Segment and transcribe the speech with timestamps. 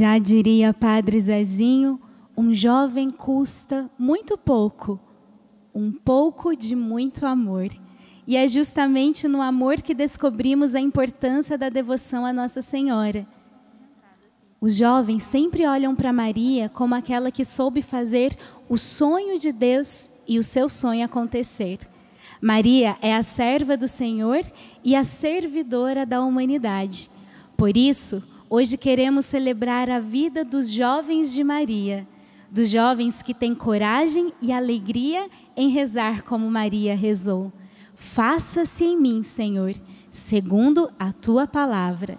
[0.00, 2.00] Já diria Padre Zezinho,
[2.34, 4.98] um jovem custa muito pouco,
[5.74, 7.68] um pouco de muito amor.
[8.26, 13.26] E é justamente no amor que descobrimos a importância da devoção à Nossa Senhora.
[14.58, 18.34] Os jovens sempre olham para Maria como aquela que soube fazer
[18.70, 21.78] o sonho de Deus e o seu sonho acontecer.
[22.40, 24.50] Maria é a serva do Senhor
[24.82, 27.10] e a servidora da humanidade.
[27.54, 32.04] Por isso, hoje queremos celebrar a vida dos jovens de Maria,
[32.50, 37.52] dos jovens que têm coragem e alegria em rezar como Maria rezou.
[37.94, 39.72] Faça-se em mim, Senhor,
[40.10, 42.18] segundo a tua palavra.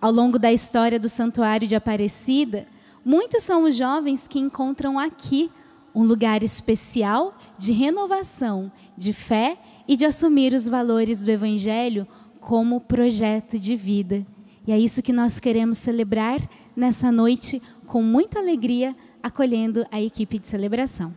[0.00, 2.68] Ao longo da história do Santuário de Aparecida,
[3.04, 5.50] muitos são os jovens que encontram aqui
[5.92, 9.58] um lugar especial de renovação, de fé
[9.88, 12.06] e de assumir os valores do Evangelho
[12.38, 14.24] como projeto de vida.
[14.66, 16.40] E é isso que nós queremos celebrar
[16.76, 21.14] nessa noite com muita alegria, acolhendo a equipe de celebração.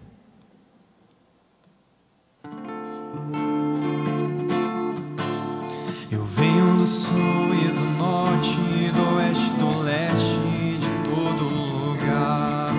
[6.11, 8.57] Eu venho do sul e do norte,
[8.93, 12.73] do oeste, do leste, de todo lugar.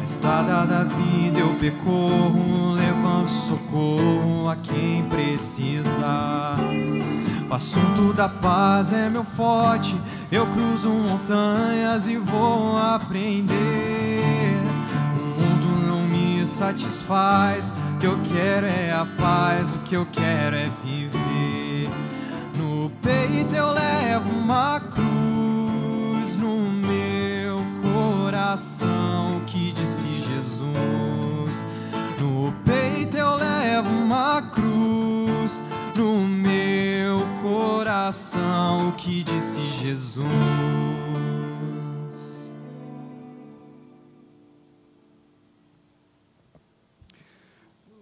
[0.00, 6.58] A estrada da vida eu percorro, levando socorro a quem precisar.
[7.54, 9.96] O assunto da paz é meu forte,
[10.28, 14.58] eu cruzo montanhas e vou aprender.
[15.16, 20.04] O mundo não me satisfaz, o que eu quero é a paz, o que eu
[20.10, 21.88] quero é viver.
[22.56, 31.68] No peito eu levo uma cruz, no meu coração que disse Jesus.
[32.18, 35.62] No peito eu levo uma cruz,
[35.94, 36.43] no meu
[37.44, 40.24] coração que disse Jesus.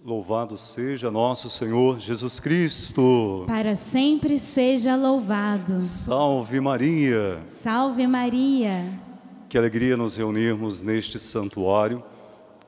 [0.04, 3.42] Louvado seja nosso Senhor Jesus Cristo.
[3.48, 5.80] Para sempre seja louvado.
[5.80, 7.42] Salve Maria.
[7.44, 8.96] Salve Maria.
[9.48, 12.00] Que alegria nos reunirmos neste santuário,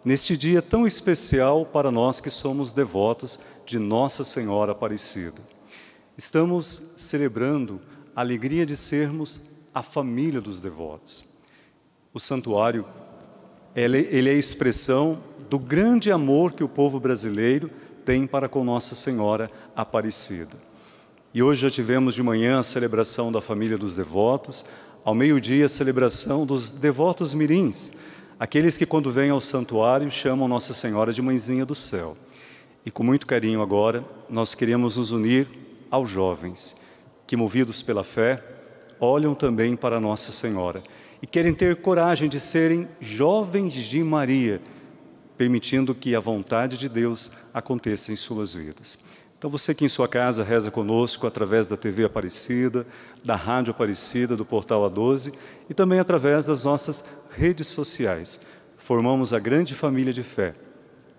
[0.05, 5.54] neste dia tão especial para nós que somos devotos de Nossa Senhora Aparecida.
[6.17, 7.81] Estamos celebrando
[8.15, 9.41] a alegria de sermos
[9.75, 11.25] a família dos devotos.
[12.13, 12.85] O santuário,
[13.75, 15.19] ele, é a expressão
[15.51, 17.69] do grande amor que o povo brasileiro
[18.05, 20.57] tem para com Nossa Senhora Aparecida.
[21.35, 24.65] E hoje já tivemos de manhã a celebração da família dos devotos,
[25.05, 27.91] ao meio-dia a celebração dos devotos mirins,
[28.39, 32.17] aqueles que quando vêm ao santuário chamam Nossa Senhora de Mãezinha do Céu.
[32.87, 36.77] E com muito carinho agora, nós queremos nos unir aos jovens,
[37.27, 38.43] que movidos pela fé,
[39.01, 40.83] olham também para Nossa Senhora
[41.23, 44.61] e querem ter coragem de serem jovens de Maria,
[45.37, 48.99] permitindo que a vontade de Deus aconteça em suas vidas.
[49.39, 52.87] Então, você que em sua casa reza conosco através da TV Aparecida,
[53.23, 55.35] da Rádio Aparecida, do Portal A12
[55.69, 58.41] e também através das nossas redes sociais,
[58.79, 60.55] formamos a grande família de fé.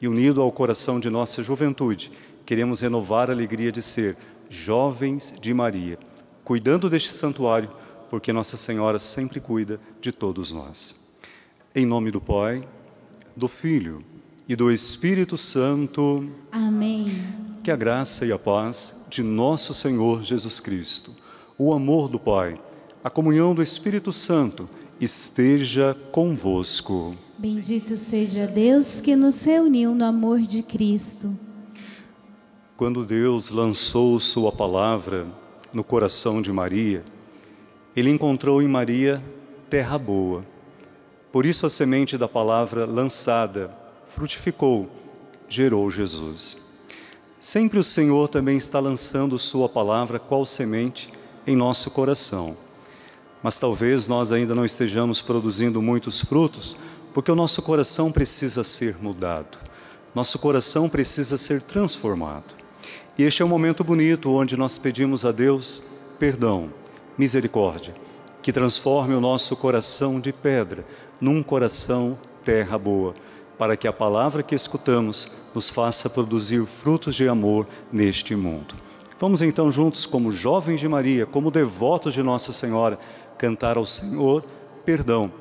[0.02, 2.12] E unido ao coração de nossa juventude,
[2.46, 4.18] queremos renovar a alegria de ser
[4.50, 5.98] jovens de Maria,
[6.44, 7.70] cuidando deste santuário,
[8.10, 10.96] porque Nossa Senhora sempre cuida de todos nós.
[11.74, 12.68] Em nome do Pai,
[13.36, 14.04] do Filho
[14.48, 16.30] e do Espírito Santo.
[16.52, 17.08] Amém.
[17.64, 21.12] Que a graça e a paz de nosso Senhor Jesus Cristo,
[21.58, 22.60] o amor do Pai,
[23.04, 27.16] a comunhão do Espírito Santo esteja convosco.
[27.38, 31.45] Bendito seja Deus que nos reuniu no amor de Cristo.
[32.78, 35.26] Quando Deus lançou Sua palavra
[35.72, 37.06] no coração de Maria,
[37.96, 39.24] Ele encontrou em Maria
[39.70, 40.46] terra boa.
[41.32, 43.74] Por isso a semente da palavra lançada
[44.06, 44.90] frutificou,
[45.48, 46.58] gerou Jesus.
[47.40, 51.10] Sempre o Senhor também está lançando Sua palavra qual semente
[51.48, 52.58] em nosso coração.
[53.42, 56.76] Mas talvez nós ainda não estejamos produzindo muitos frutos,
[57.14, 59.58] porque o nosso coração precisa ser mudado.
[60.14, 62.65] Nosso coração precisa ser transformado.
[63.18, 65.82] E este é um momento bonito onde nós pedimos a Deus
[66.20, 66.70] perdão,
[67.18, 67.94] misericórdia,
[68.42, 70.86] que transforme o nosso coração de pedra
[71.20, 73.14] num coração terra boa,
[73.58, 78.76] para que a palavra que escutamos nos faça produzir frutos de amor neste mundo.
[79.18, 83.00] Vamos então juntos, como jovens de Maria, como devotos de Nossa Senhora,
[83.38, 84.44] cantar ao Senhor
[84.86, 85.32] perdão,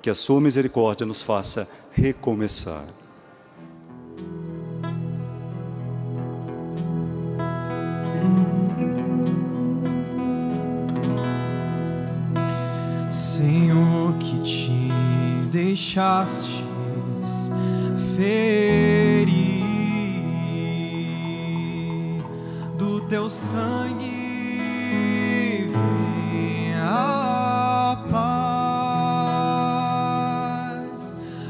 [0.00, 2.84] que a sua misericórdia nos faça recomeçar.
[13.14, 14.90] Senhor, que te
[15.52, 17.48] deixastes
[18.16, 19.62] ferir
[22.76, 24.10] do teu sangue
[25.70, 28.34] vem a paz.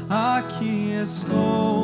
[0.07, 1.74] Aqui estou,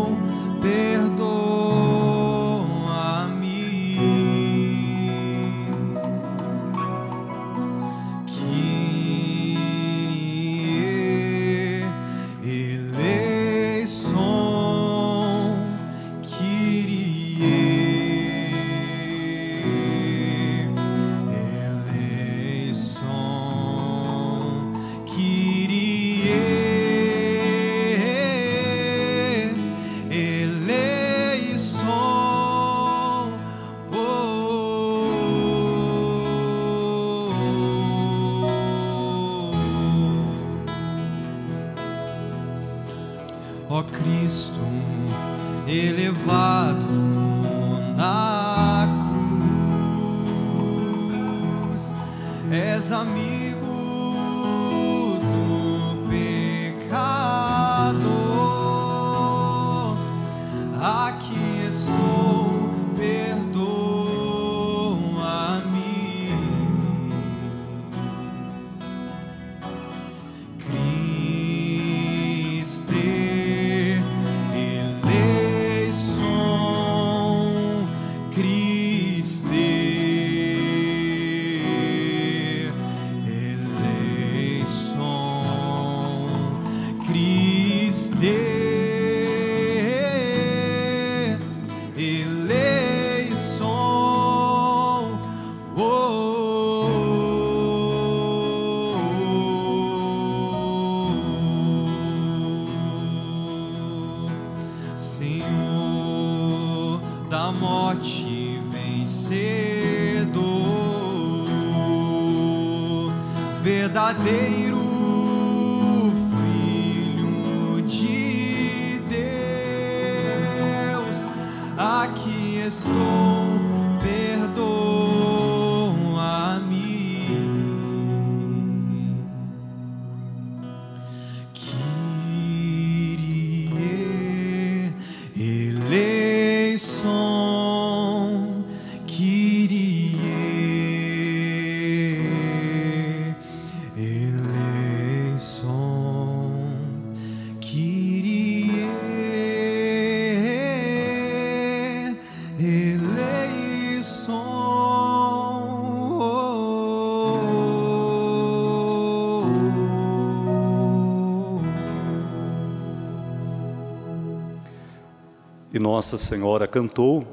[165.82, 167.26] Nossa Senhora cantou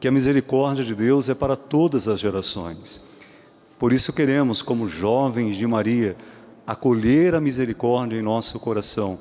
[0.00, 3.00] que a misericórdia de Deus é para todas as gerações.
[3.78, 6.16] Por isso queremos, como jovens de Maria,
[6.66, 9.18] acolher a misericórdia em nosso coração,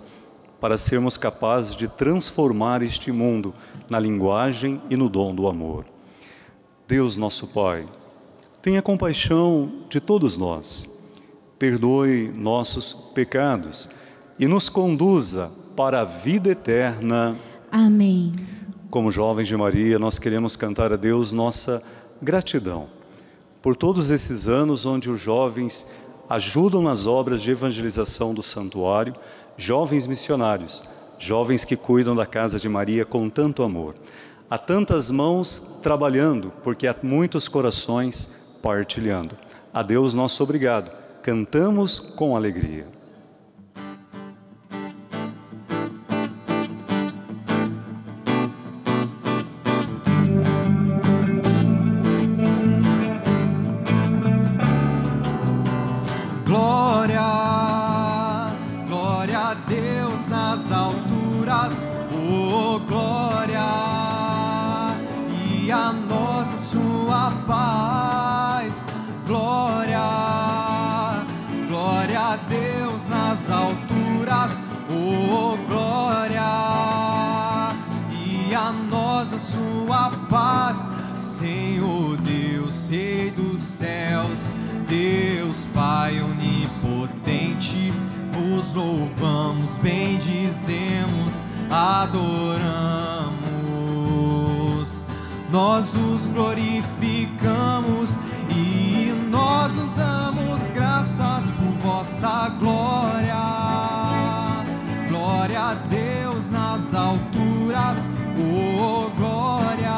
[0.59, 3.53] para sermos capazes de transformar este mundo
[3.89, 5.85] na linguagem e no dom do amor.
[6.87, 7.85] Deus nosso Pai,
[8.61, 10.89] tenha compaixão de todos nós,
[11.57, 13.89] perdoe nossos pecados
[14.37, 17.39] e nos conduza para a vida eterna.
[17.71, 18.31] Amém.
[18.89, 21.81] Como jovens de Maria, nós queremos cantar a Deus nossa
[22.21, 22.99] gratidão
[23.61, 25.85] por todos esses anos onde os jovens
[26.29, 29.13] ajudam nas obras de evangelização do santuário,
[29.57, 30.83] jovens missionários,
[31.17, 33.95] jovens que cuidam da casa de Maria com tanto amor.
[34.49, 38.29] Há tantas mãos trabalhando, porque há muitos corações
[38.61, 39.35] partilhando.
[39.73, 40.91] A Deus nosso obrigado.
[41.21, 42.87] Cantamos com alegria.
[88.73, 93.39] Louvamos, bendizemos, adoramos.
[95.51, 98.19] Nós os glorificamos
[98.55, 103.35] e nós os damos graças por vossa glória.
[105.07, 108.07] Glória Deus nas alturas,
[108.37, 109.89] oh glória,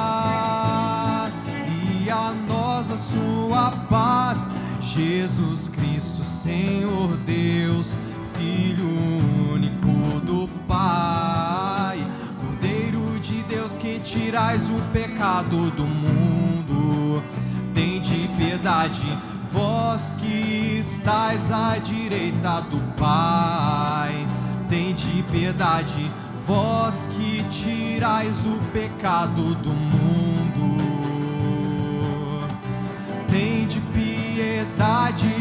[1.68, 4.50] e a nós a sua paz,
[4.80, 7.98] Jesus Cristo, Senhor Deus,
[14.12, 17.24] tirais o pecado do mundo,
[17.74, 19.18] tem de piedade
[19.52, 24.26] vós que estais à direita do Pai,
[24.70, 26.10] tem de piedade,
[26.48, 30.82] vós que tirais o pecado do mundo.
[33.30, 35.34] Tem de piedade,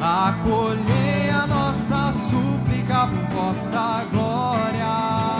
[0.00, 4.06] acolhei a nossa súplica por vossa.
[4.10, 5.37] Glória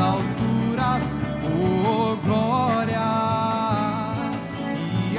[0.00, 1.12] alturas,
[1.44, 3.40] oh glória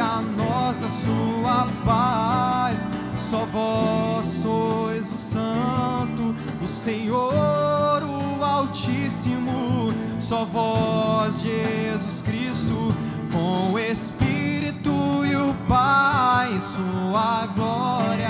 [0.01, 2.89] a nós a sua paz.
[3.15, 9.93] Só vós sois o Santo, o Senhor, o Altíssimo.
[10.19, 12.93] Só vós, Jesus Cristo,
[13.31, 14.91] com o Espírito
[15.25, 18.29] e o Pai, sua glória.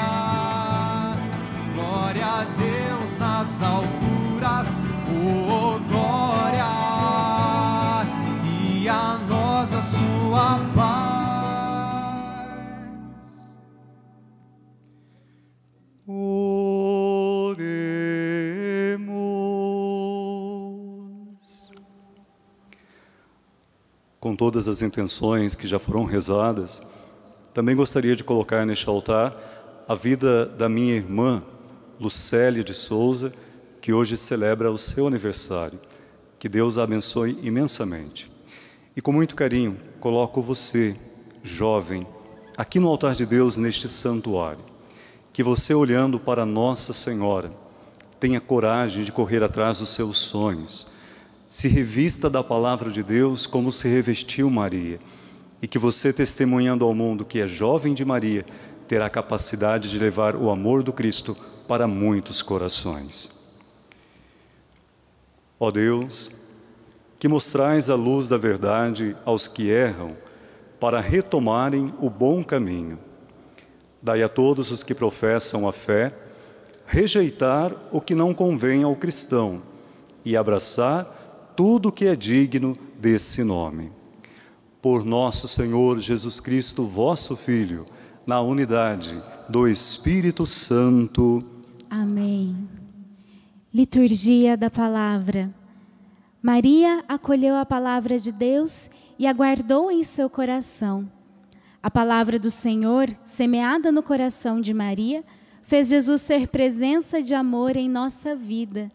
[1.73, 4.10] Glória a Deus nas alturas,
[5.11, 6.65] oh glória,
[8.45, 11.01] e a nós a sua paz.
[24.21, 26.81] com todas as intenções que já foram rezadas,
[27.55, 31.43] também gostaria de colocar neste altar a vida da minha irmã,
[31.99, 33.33] Lucélia de Souza,
[33.81, 35.79] que hoje celebra o seu aniversário.
[36.39, 38.31] Que Deus a abençoe imensamente.
[38.95, 40.95] E com muito carinho, coloco você,
[41.43, 42.05] jovem,
[42.55, 44.63] aqui no altar de Deus, neste santuário.
[45.33, 47.51] Que você, olhando para Nossa Senhora,
[48.19, 50.91] tenha coragem de correr atrás dos seus sonhos
[51.51, 55.01] se revista da palavra de Deus como se revestiu Maria,
[55.61, 58.45] e que você, testemunhando ao mundo que é jovem de Maria,
[58.87, 61.35] terá capacidade de levar o amor do Cristo
[61.67, 63.40] para muitos corações.
[65.63, 66.31] Ó Deus,
[67.19, 70.09] que mostrais a luz da verdade aos que erram,
[70.79, 72.97] para retomarem o bom caminho.
[74.01, 76.11] Dai a todos os que professam a fé
[76.87, 79.61] rejeitar o que não convém ao cristão
[80.25, 83.91] e abraçar tudo que é digno desse nome.
[84.81, 87.85] Por nosso Senhor Jesus Cristo, vosso Filho,
[88.25, 91.39] na unidade do Espírito Santo.
[91.87, 92.70] Amém.
[93.73, 95.49] Liturgia da Palavra.
[96.41, 101.09] Maria acolheu a palavra de Deus e aguardou em seu coração.
[101.81, 105.23] A palavra do Senhor, semeada no coração de Maria,
[105.63, 108.91] fez Jesus ser presença de amor em nossa vida.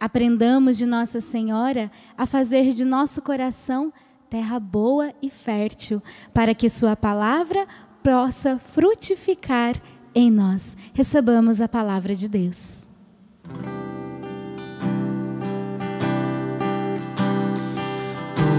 [0.00, 3.92] Aprendamos de Nossa Senhora a fazer de nosso coração
[4.28, 6.02] terra boa e fértil,
[6.34, 7.68] para que Sua palavra
[8.02, 9.76] possa frutificar
[10.12, 10.76] em nós.
[10.92, 12.88] Recebamos a palavra de Deus.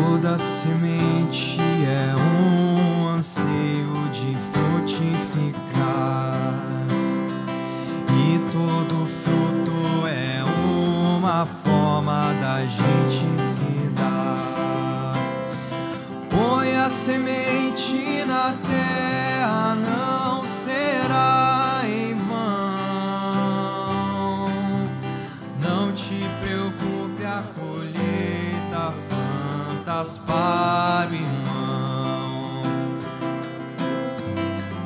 [0.10, 5.54] Toda semente é um anseio de frutificar,
[8.10, 10.44] e todo fruto é
[11.16, 15.14] uma forma da gente se dar.
[16.28, 20.19] Põe a semente na terra, não
[30.00, 32.62] plantas para irmão.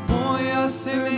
[0.08, 1.13] Põe a semente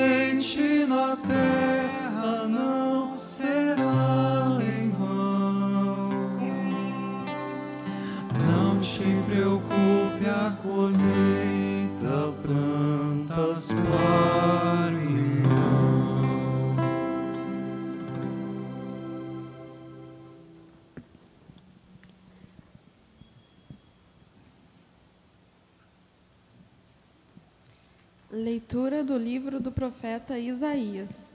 [28.76, 31.32] Leitura do livro do profeta Isaías.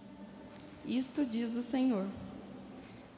[0.85, 2.05] Isto diz o Senhor.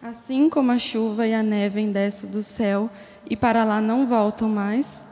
[0.01, 2.89] Assim como a chuva e a neve descem do céu
[3.29, 5.05] e para lá não voltam mais,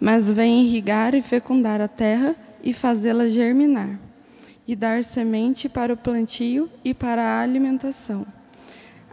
[0.00, 3.98] mas vêm irrigar e fecundar a terra e fazê-la germinar,
[4.64, 8.24] e dar semente para o plantio e para a alimentação.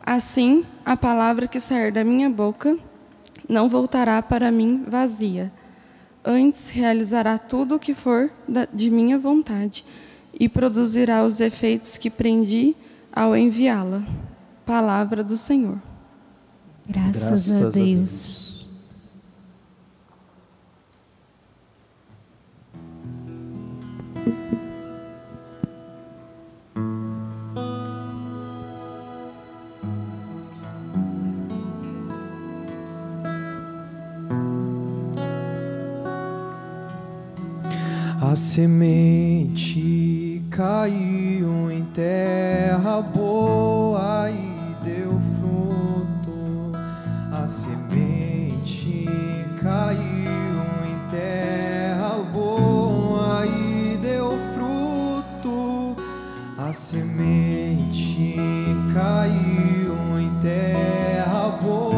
[0.06, 2.78] Assim, a palavra que sair da minha boca
[3.50, 5.52] não voltará para mim vazia,
[6.24, 8.32] antes realizará tudo o que for
[8.74, 9.86] de minha vontade
[10.40, 12.76] e produzirá os efeitos que prendi
[13.12, 14.02] ao enviá-la.
[14.66, 15.78] Palavra do Senhor.
[16.88, 17.76] Graças, Graças a, Deus.
[17.76, 18.49] a Deus.
[38.40, 46.72] Semente caiu em terra boa e deu fruto.
[47.34, 49.06] A semente
[49.62, 55.98] caiu em terra boa e deu fruto.
[56.58, 58.38] A semente
[58.94, 61.89] caiu em terra boa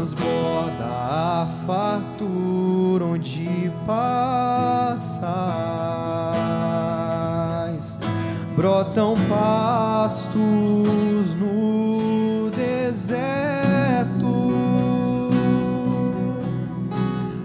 [0.00, 3.98] transborda a fartura onde passais,
[8.56, 10.32] brotam pastos
[11.34, 13.10] no deserto,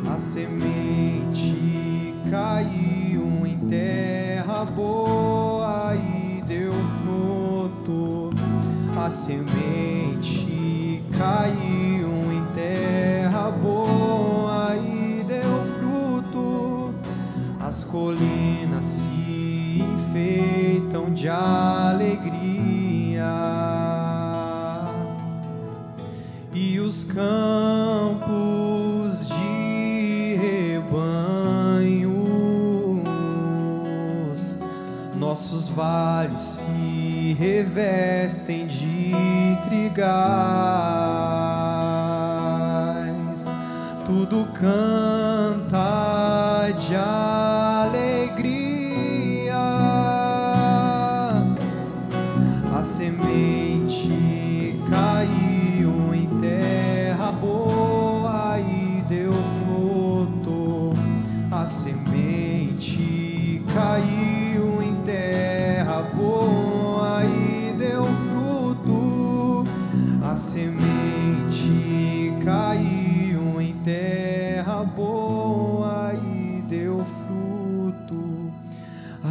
[0.10, 5.36] a semente caiu em terra boa
[9.06, 11.65] a semente caiu
[17.96, 22.44] colinas se enfeitam de alegria
[26.54, 28.30] e os campos
[29.30, 31.00] de rebanhos,
[35.16, 39.14] nossos vales se revestem de
[39.64, 40.36] trigais,
[44.06, 45.86] tudo canta
[46.78, 47.35] de alegria.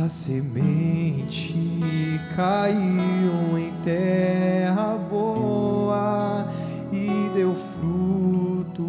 [0.05, 1.55] A semente
[2.37, 6.47] caiu em terra boa
[6.93, 8.85] e deu fruto.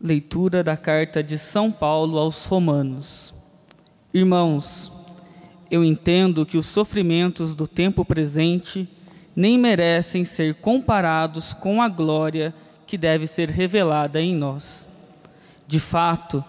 [0.00, 3.32] Leitura da carta de São Paulo aos Romanos.
[4.12, 4.91] Irmãos,
[5.72, 8.86] eu entendo que os sofrimentos do tempo presente
[9.34, 12.54] nem merecem ser comparados com a glória
[12.86, 14.86] que deve ser revelada em nós.
[15.66, 16.44] De fato,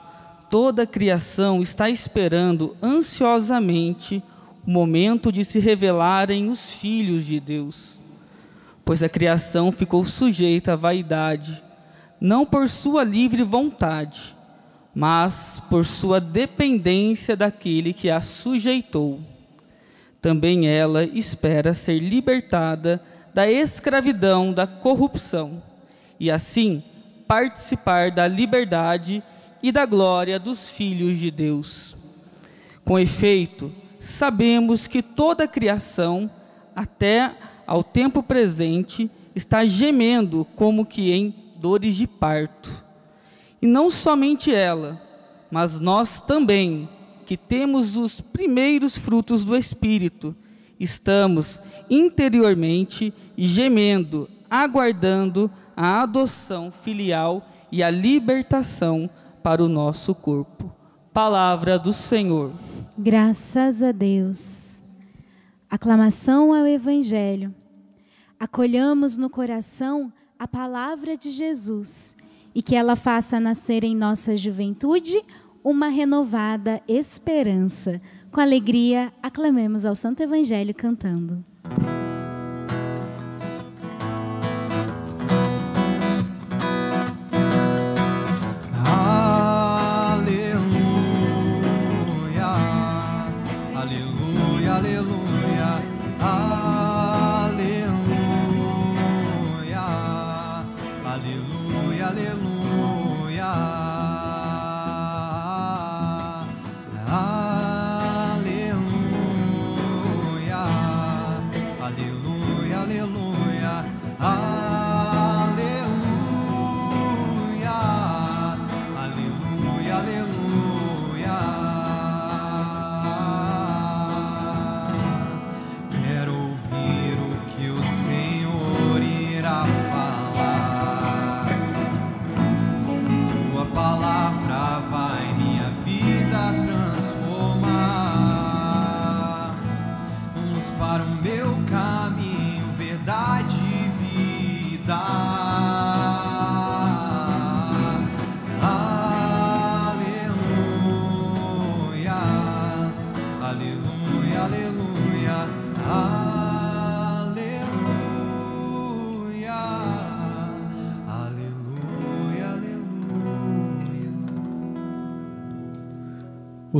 [0.50, 4.22] toda a criação está esperando ansiosamente
[4.68, 8.02] o momento de se revelarem os filhos de Deus,
[8.84, 11.64] pois a criação ficou sujeita à vaidade
[12.20, 14.34] não por sua livre vontade,
[14.94, 19.20] mas por sua dependência daquele que a sujeitou.
[20.22, 23.02] Também ela espera ser libertada
[23.34, 25.62] da escravidão da corrupção
[26.20, 26.84] e assim
[27.28, 29.24] participar da liberdade
[29.62, 31.96] e da glória dos filhos de Deus.
[32.86, 36.30] Com efeito, sabemos que toda a criação,
[36.76, 37.32] até
[37.66, 42.83] ao tempo presente, está gemendo como que em dores de parto.
[43.64, 45.02] E não somente ela,
[45.50, 46.90] mas nós também,
[47.26, 50.36] que temos os primeiros frutos do Espírito,
[50.78, 59.10] estamos interiormente gemendo, aguardando a adoção filial e a libertação
[59.42, 60.70] para o nosso corpo.
[61.14, 62.52] Palavra do Senhor.
[62.98, 64.84] Graças a Deus.
[65.70, 67.56] Aclamação ao Evangelho.
[68.38, 72.18] Acolhamos no coração a palavra de Jesus
[72.54, 75.22] e que ela faça nascer em nossa juventude
[75.64, 78.02] uma renovada esperança.
[78.32, 81.44] Com alegria, aclamemos ao Santo Evangelho cantando.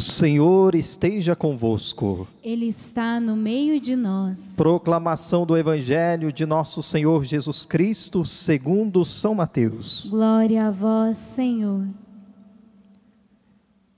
[0.04, 2.28] Senhor esteja convosco.
[2.44, 4.54] Ele está no meio de nós.
[4.56, 10.08] Proclamação do Evangelho de nosso Senhor Jesus Cristo, segundo São Mateus.
[10.10, 11.88] Glória a vós, Senhor.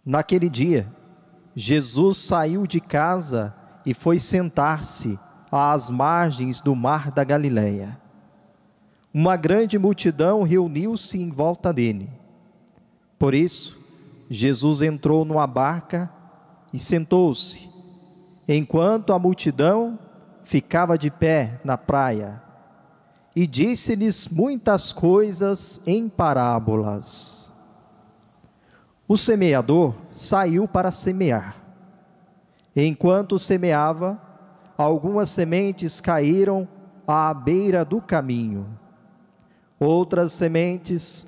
[0.05, 0.87] Naquele dia,
[1.55, 3.53] Jesus saiu de casa
[3.85, 5.19] e foi sentar-se
[5.51, 7.99] às margens do mar da Galileia.
[9.13, 12.09] Uma grande multidão reuniu-se em volta dele.
[13.17, 13.84] Por isso,
[14.29, 16.11] Jesus entrou numa barca
[16.73, 17.69] e sentou-se,
[18.47, 19.99] enquanto a multidão
[20.43, 22.41] ficava de pé na praia,
[23.35, 27.51] e disse-lhes muitas coisas em parábolas.
[29.07, 31.57] O semeador saiu para semear.
[32.75, 34.19] Enquanto semeava,
[34.77, 36.67] algumas sementes caíram
[37.07, 38.67] à beira do caminho.
[39.79, 41.27] Outras sementes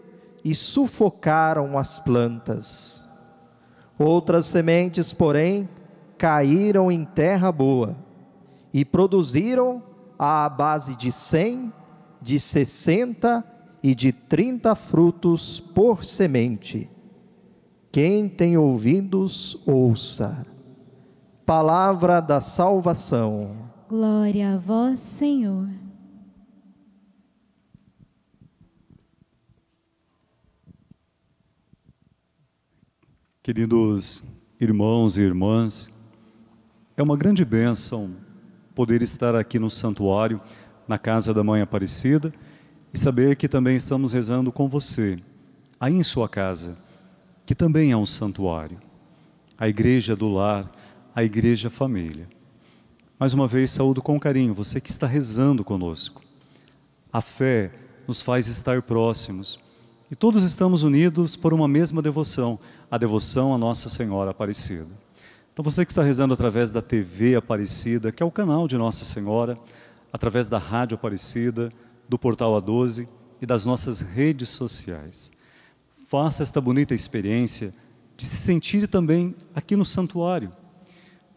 [0.43, 3.07] e sufocaram as plantas.
[3.97, 5.69] Outras sementes, porém,
[6.17, 7.95] caíram em terra boa
[8.73, 9.83] e produziram
[10.17, 11.71] à base de cem,
[12.21, 13.43] de sessenta
[13.83, 16.89] e de trinta frutos por semente.
[17.91, 20.45] Quem tem ouvidos, ouça.
[21.45, 23.51] Palavra da salvação.
[23.89, 25.80] Glória a vós, Senhor.
[33.43, 34.23] Queridos
[34.59, 35.89] irmãos e irmãs,
[36.95, 38.15] é uma grande bênção
[38.75, 40.39] poder estar aqui no santuário,
[40.87, 42.31] na casa da Mãe Aparecida,
[42.93, 45.17] e saber que também estamos rezando com você,
[45.79, 46.75] aí em sua casa,
[47.43, 48.77] que também é um santuário,
[49.57, 50.71] a igreja do lar,
[51.15, 52.29] a igreja família.
[53.17, 56.21] Mais uma vez, saúdo com carinho você que está rezando conosco.
[57.11, 57.73] A fé
[58.07, 59.57] nos faz estar próximos
[60.11, 62.59] e todos estamos unidos por uma mesma devoção,
[62.91, 64.89] a devoção a Nossa Senhora Aparecida.
[65.53, 69.05] Então você que está rezando através da TV Aparecida, que é o canal de Nossa
[69.05, 69.57] Senhora,
[70.11, 71.71] através da Rádio Aparecida,
[72.09, 73.07] do Portal A12
[73.41, 75.31] e das nossas redes sociais.
[76.09, 77.73] Faça esta bonita experiência
[78.17, 80.51] de se sentir também aqui no santuário,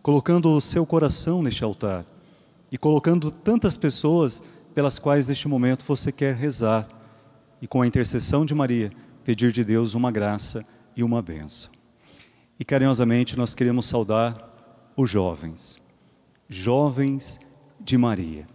[0.03, 2.05] colocando o seu coração neste altar
[2.73, 4.43] e colocando tantas pessoas
[4.75, 6.89] pelas quais neste momento você quer rezar
[7.63, 8.91] e com a intercessão de Maria,
[9.23, 11.71] pedir de Deus uma graça e uma benção.
[12.59, 15.79] E carinhosamente nós queremos saudar os jovens,
[16.49, 17.41] jovens
[17.81, 18.47] de Maria.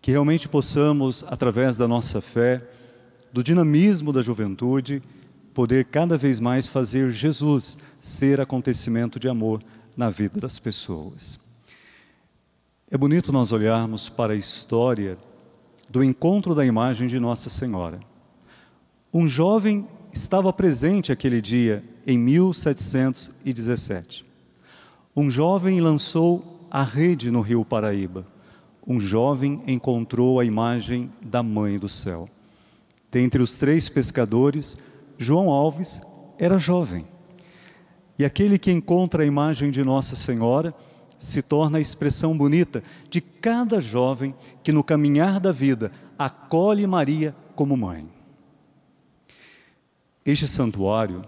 [0.00, 2.60] Que realmente possamos, através da nossa fé,
[3.32, 5.02] do dinamismo da juventude,
[5.54, 9.62] poder cada vez mais fazer Jesus ser acontecimento de amor
[9.96, 11.38] na vida das pessoas.
[12.90, 15.18] É bonito nós olharmos para a história
[15.88, 18.00] do encontro da imagem de Nossa Senhora.
[19.12, 24.26] Um jovem estava presente aquele dia, em 1717.
[25.16, 28.26] Um jovem lançou a rede no rio Paraíba.
[28.86, 32.28] Um jovem encontrou a imagem da Mãe do Céu.
[33.10, 34.76] Dentre os três pescadores,
[35.18, 36.00] João Alves
[36.38, 37.06] era jovem.
[38.18, 40.74] E aquele que encontra a imagem de Nossa Senhora
[41.18, 47.34] se torna a expressão bonita de cada jovem que no caminhar da vida acolhe Maria
[47.54, 48.21] como mãe.
[50.24, 51.22] Este santuário,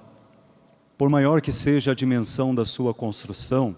[0.97, 3.77] por maior que seja a dimensão da sua construção,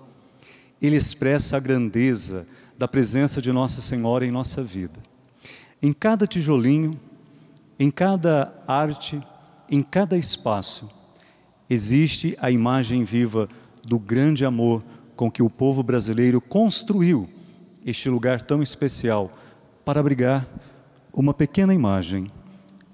[0.80, 5.00] ele expressa a grandeza da presença de Nossa Senhora em nossa vida.
[5.80, 7.00] Em cada tijolinho,
[7.78, 9.18] em cada arte,
[9.70, 10.86] em cada espaço,
[11.68, 13.48] existe a imagem viva
[13.82, 17.26] do grande amor com que o povo brasileiro construiu
[17.86, 19.32] este lugar tão especial
[19.82, 20.46] para abrigar
[21.10, 22.26] uma pequena imagem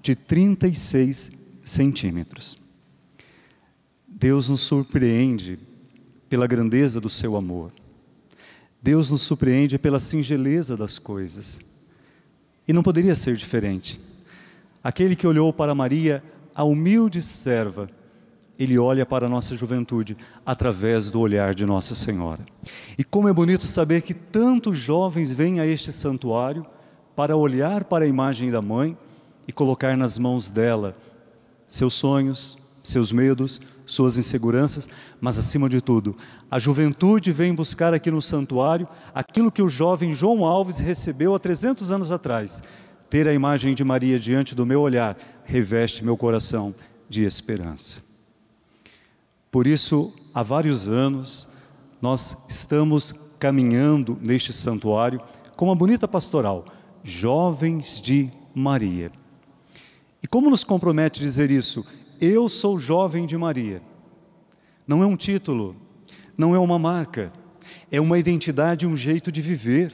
[0.01, 2.57] de 36 centímetros.
[4.07, 5.59] Deus nos surpreende
[6.29, 7.71] pela grandeza do seu amor.
[8.81, 11.59] Deus nos surpreende pela singeleza das coisas.
[12.67, 13.99] E não poderia ser diferente.
[14.83, 16.23] Aquele que olhou para Maria,
[16.53, 17.89] a humilde serva,
[18.57, 22.45] ele olha para a nossa juventude através do olhar de Nossa Senhora.
[22.97, 26.65] E como é bonito saber que tantos jovens vêm a este santuário
[27.15, 28.97] para olhar para a imagem da mãe
[29.47, 30.95] e colocar nas mãos dela
[31.73, 34.87] seus sonhos, seus medos, suas inseguranças,
[35.19, 36.15] mas acima de tudo,
[36.51, 41.39] a juventude vem buscar aqui no santuário aquilo que o jovem João Alves recebeu há
[41.39, 42.61] 300 anos atrás.
[43.09, 46.75] Ter a imagem de Maria diante do meu olhar reveste meu coração
[47.09, 48.03] de esperança.
[49.51, 51.47] Por isso, há vários anos,
[51.99, 55.19] nós estamos caminhando neste santuário
[55.57, 56.65] com uma bonita pastoral,
[57.03, 59.22] Jovens de Maria.
[60.23, 61.85] E como nos compromete dizer isso?
[62.19, 63.81] Eu sou jovem de Maria.
[64.87, 65.75] Não é um título,
[66.37, 67.31] não é uma marca,
[67.91, 69.93] é uma identidade, um jeito de viver.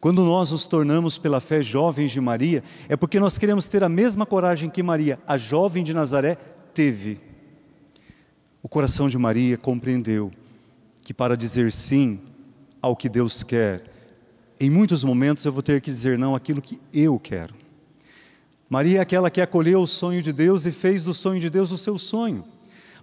[0.00, 3.88] Quando nós nos tornamos pela fé jovens de Maria, é porque nós queremos ter a
[3.88, 6.34] mesma coragem que Maria, a jovem de Nazaré,
[6.74, 7.20] teve
[8.62, 10.30] o coração de Maria compreendeu
[11.02, 12.20] que para dizer sim
[12.80, 13.82] ao que Deus quer,
[14.60, 17.61] em muitos momentos eu vou ter que dizer não àquilo que eu quero.
[18.72, 21.72] Maria é aquela que acolheu o sonho de Deus e fez do sonho de Deus
[21.72, 22.42] o seu sonho.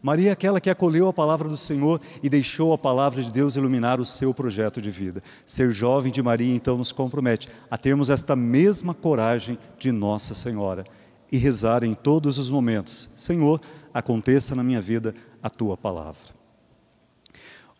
[0.01, 3.55] Maria é aquela que acolheu a palavra do Senhor e deixou a palavra de Deus
[3.55, 5.21] iluminar o seu projeto de vida.
[5.45, 10.83] Ser jovem de Maria então nos compromete a termos esta mesma coragem de Nossa Senhora
[11.31, 13.61] e rezar em todos os momentos: Senhor,
[13.93, 16.33] aconteça na minha vida a tua palavra.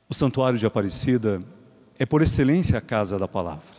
[0.07, 1.41] O santuário de Aparecida
[1.97, 3.73] é por excelência a casa da palavra,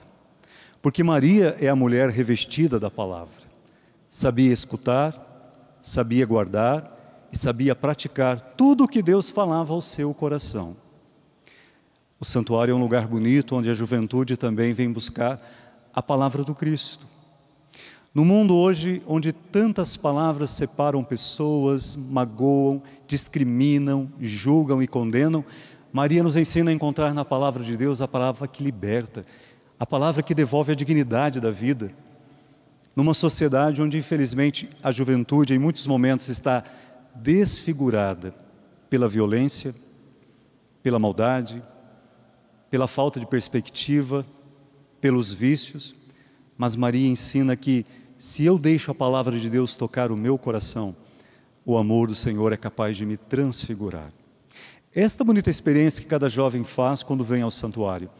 [0.82, 3.49] porque Maria é a mulher revestida da palavra.
[4.12, 5.14] Sabia escutar,
[5.80, 10.76] sabia guardar e sabia praticar tudo o que Deus falava ao seu coração.
[12.18, 15.40] O santuário é um lugar bonito onde a juventude também vem buscar
[15.94, 17.06] a palavra do Cristo.
[18.12, 25.44] No mundo hoje, onde tantas palavras separam pessoas, magoam, discriminam, julgam e condenam,
[25.92, 29.24] Maria nos ensina a encontrar na palavra de Deus a palavra que liberta,
[29.78, 31.92] a palavra que devolve a dignidade da vida.
[32.94, 36.64] Numa sociedade onde, infelizmente, a juventude, em muitos momentos, está
[37.14, 38.34] desfigurada,
[38.88, 39.72] pela violência,
[40.82, 41.62] pela maldade,
[42.68, 44.26] pela falta de perspectiva,
[45.00, 45.94] pelos vícios,
[46.58, 47.86] mas Maria ensina que
[48.18, 50.94] se eu deixo a palavra de Deus tocar o meu coração,
[51.64, 54.08] o amor do Senhor é capaz de me transfigurar.
[54.92, 58.10] Esta bonita experiência que cada jovem faz quando vem ao santuário,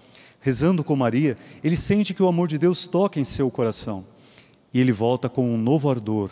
[0.41, 4.07] rezando com Maria, ele sente que o amor de Deus toca em seu coração
[4.73, 6.31] e ele volta com um novo ardor,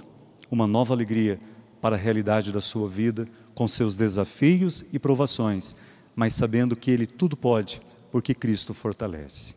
[0.51, 1.41] uma nova alegria
[1.81, 5.75] para a realidade da sua vida, com seus desafios e provações,
[6.15, 9.55] mas sabendo que ele tudo pode, porque Cristo fortalece.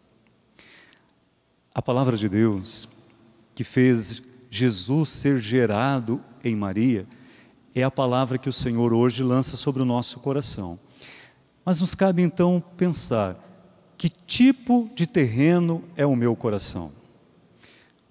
[1.73, 2.87] A palavra de Deus
[3.53, 7.07] que fez Jesus ser gerado em Maria,
[7.73, 10.79] é a palavra que o Senhor hoje lança sobre o nosso coração.
[11.63, 13.37] Mas nos cabe então pensar:
[13.97, 16.91] que tipo de terreno é o meu coração?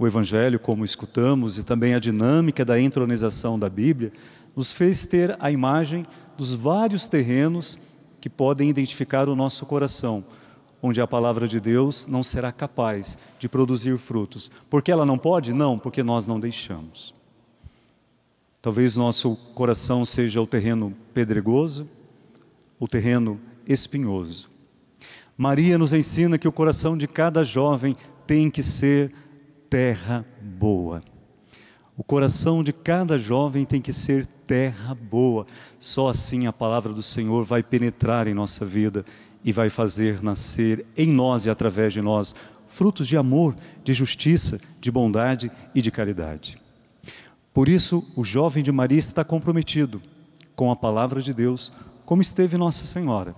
[0.01, 4.11] O Evangelho, como escutamos, e também a dinâmica da entronização da Bíblia,
[4.57, 6.07] nos fez ter a imagem
[6.39, 7.79] dos vários terrenos
[8.19, 10.25] que podem identificar o nosso coração
[10.83, 14.51] onde a palavra de Deus não será capaz de produzir frutos.
[14.71, 15.53] Porque ela não pode?
[15.53, 17.15] Não, porque nós não deixamos.
[18.63, 21.85] Talvez nosso coração seja o terreno pedregoso,
[22.79, 24.49] o terreno espinhoso.
[25.37, 27.95] Maria nos ensina que o coração de cada jovem
[28.27, 29.13] tem que ser
[29.71, 31.01] terra boa.
[31.97, 35.47] O coração de cada jovem tem que ser terra boa.
[35.79, 39.05] Só assim a palavra do Senhor vai penetrar em nossa vida
[39.45, 42.35] e vai fazer nascer em nós e através de nós
[42.67, 43.55] frutos de amor,
[43.85, 46.59] de justiça, de bondade e de caridade.
[47.55, 50.03] Por isso, o jovem de Maria está comprometido
[50.57, 51.73] com a palavra de Deus,
[52.05, 53.35] como esteve Nossa Senhora.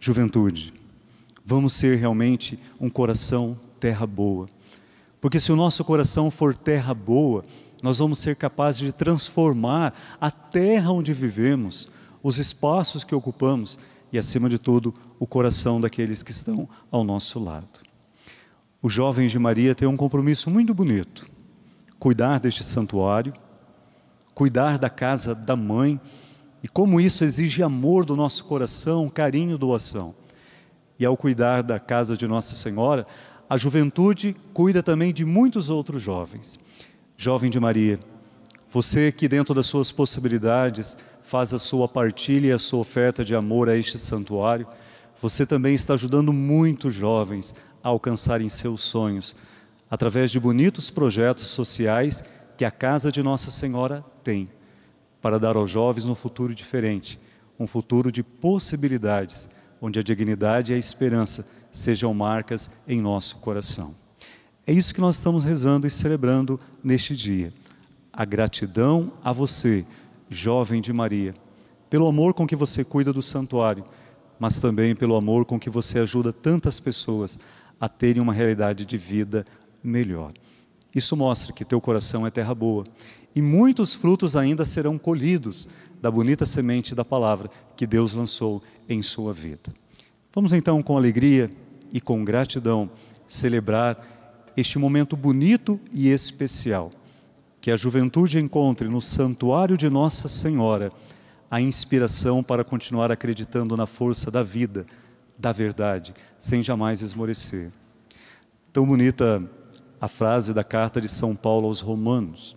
[0.00, 0.72] Juventude,
[1.44, 4.48] vamos ser realmente um coração terra boa.
[5.20, 7.44] Porque se o nosso coração for terra boa,
[7.82, 11.88] nós vamos ser capazes de transformar a terra onde vivemos,
[12.22, 13.78] os espaços que ocupamos
[14.12, 17.80] e, acima de tudo, o coração daqueles que estão ao nosso lado.
[18.80, 21.28] Os jovens de Maria têm um compromisso muito bonito:
[21.98, 23.32] cuidar deste santuário,
[24.34, 26.00] cuidar da casa da mãe,
[26.62, 30.14] e como isso exige amor do nosso coração, carinho, doação.
[30.98, 33.06] E ao cuidar da casa de Nossa Senhora,
[33.48, 36.58] a juventude cuida também de muitos outros jovens.
[37.16, 37.98] Jovem de Maria,
[38.68, 43.34] você que dentro das suas possibilidades faz a sua partilha e a sua oferta de
[43.34, 44.66] amor a este santuário,
[45.20, 49.34] você também está ajudando muitos jovens a alcançarem seus sonhos,
[49.90, 52.22] através de bonitos projetos sociais
[52.56, 54.50] que a Casa de Nossa Senhora tem,
[55.22, 57.18] para dar aos jovens um futuro diferente,
[57.58, 59.48] um futuro de possibilidades,
[59.80, 61.44] onde a dignidade e a esperança
[61.78, 63.94] sejam marcas em nosso coração.
[64.66, 67.52] É isso que nós estamos rezando e celebrando neste dia.
[68.12, 69.84] A gratidão a você
[70.28, 71.34] jovem de Maria,
[71.88, 73.84] pelo amor com que você cuida do santuário,
[74.38, 77.38] mas também pelo amor com que você ajuda tantas pessoas
[77.80, 79.46] a terem uma realidade de vida
[79.82, 80.32] melhor.
[80.94, 82.84] Isso mostra que teu coração é terra boa
[83.34, 85.68] e muitos frutos ainda serão colhidos
[86.00, 89.72] da bonita semente da palavra que Deus lançou em sua vida.
[90.34, 91.50] Vamos então com alegria
[91.92, 92.90] e com gratidão
[93.26, 93.96] celebrar
[94.56, 96.90] este momento bonito e especial
[97.60, 100.90] que a juventude encontre no santuário de Nossa Senhora
[101.50, 104.86] a inspiração para continuar acreditando na força da vida,
[105.38, 107.72] da verdade, sem jamais esmorecer.
[108.72, 109.42] Tão bonita
[110.00, 112.56] a frase da carta de São Paulo aos Romanos.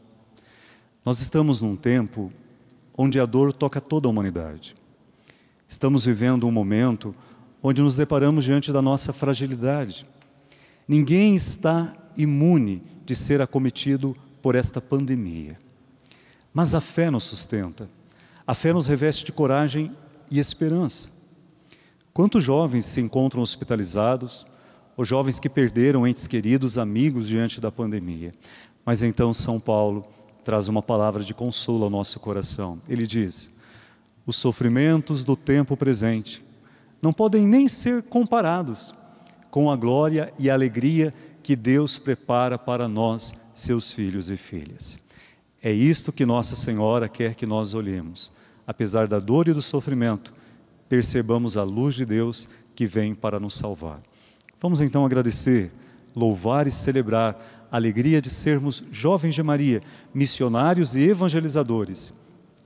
[1.03, 2.31] Nós estamos num tempo
[2.97, 4.75] onde a dor toca toda a humanidade.
[5.67, 7.15] Estamos vivendo um momento
[7.61, 10.05] onde nos deparamos diante da nossa fragilidade.
[10.87, 15.57] Ninguém está imune de ser acometido por esta pandemia.
[16.53, 17.89] Mas a fé nos sustenta,
[18.45, 19.91] a fé nos reveste de coragem
[20.29, 21.09] e esperança.
[22.13, 24.45] Quantos jovens se encontram hospitalizados,
[24.97, 28.33] ou jovens que perderam entes queridos, amigos diante da pandemia?
[28.85, 30.05] Mas então São Paulo
[30.43, 32.81] traz uma palavra de consolo ao nosso coração.
[32.89, 33.49] Ele diz:
[34.25, 36.43] os sofrimentos do tempo presente
[37.01, 38.93] não podem nem ser comparados
[39.49, 44.97] com a glória e a alegria que Deus prepara para nós seus filhos e filhas.
[45.61, 48.31] É isto que Nossa Senhora quer que nós olhemos.
[48.65, 50.33] Apesar da dor e do sofrimento,
[50.87, 53.99] percebamos a luz de Deus que vem para nos salvar.
[54.59, 55.71] Vamos então agradecer,
[56.15, 59.81] louvar e celebrar a alegria de sermos jovens de Maria,
[60.13, 62.13] missionários e evangelizadores.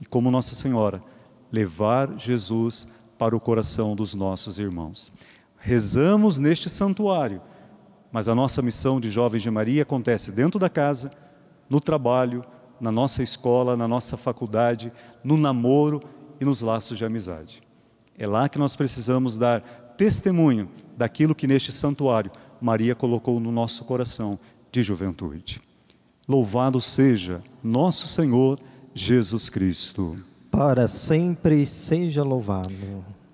[0.00, 1.02] E como Nossa Senhora,
[1.50, 2.86] levar Jesus
[3.18, 5.12] para o coração dos nossos irmãos.
[5.58, 7.40] Rezamos neste santuário
[8.16, 11.10] mas a nossa missão de Jovens de Maria acontece dentro da casa,
[11.68, 12.42] no trabalho,
[12.80, 14.90] na nossa escola, na nossa faculdade,
[15.22, 16.00] no namoro
[16.40, 17.62] e nos laços de amizade.
[18.16, 19.60] É lá que nós precisamos dar
[19.98, 24.38] testemunho daquilo que neste santuário Maria colocou no nosso coração
[24.72, 25.60] de juventude.
[26.26, 28.58] Louvado seja nosso Senhor
[28.94, 30.16] Jesus Cristo.
[30.56, 32.72] Para sempre seja louvado.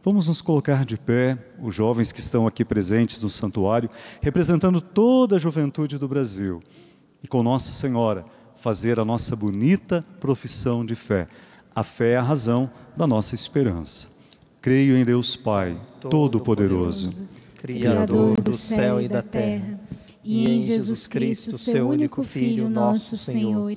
[0.03, 3.89] Vamos nos colocar de pé, os jovens que estão aqui presentes no santuário,
[4.21, 6.61] representando toda a juventude do Brasil,
[7.23, 8.25] e com Nossa Senhora
[8.57, 11.29] fazer a nossa bonita profissão de fé.
[11.73, 14.09] A fé é a razão da nossa esperança.
[14.61, 19.79] Creio em Deus Pai, Todo-Poderoso, Criador do céu e da terra,
[20.25, 23.77] e em Jesus Cristo, seu único Filho, nosso Senhor,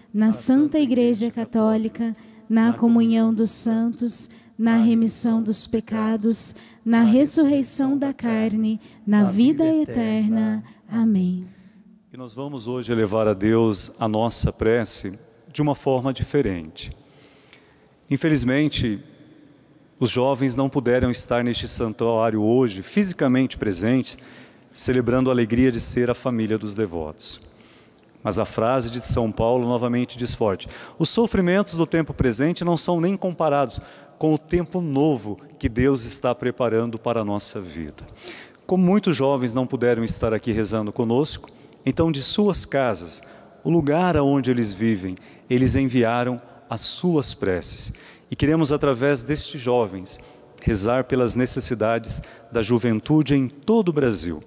[0.13, 2.15] na Santa Igreja Católica,
[2.49, 10.63] na comunhão dos santos, na remissão dos pecados, na ressurreição da carne, na vida eterna.
[10.87, 11.47] Amém.
[12.13, 15.17] E nós vamos hoje elevar a Deus a nossa prece
[15.51, 16.91] de uma forma diferente.
[18.09, 18.99] Infelizmente,
[19.97, 24.17] os jovens não puderam estar neste santuário hoje, fisicamente presentes,
[24.73, 27.39] celebrando a alegria de ser a família dos devotos.
[28.23, 30.67] Mas a frase de São Paulo novamente diz forte:
[30.99, 33.79] os sofrimentos do tempo presente não são nem comparados
[34.17, 38.03] com o tempo novo que Deus está preparando para a nossa vida.
[38.67, 41.49] Como muitos jovens não puderam estar aqui rezando conosco,
[41.85, 43.21] então de suas casas,
[43.63, 45.15] o lugar aonde eles vivem,
[45.49, 47.91] eles enviaram as suas preces.
[48.29, 50.19] E queremos, através destes jovens,
[50.61, 54.41] rezar pelas necessidades da juventude em todo o Brasil,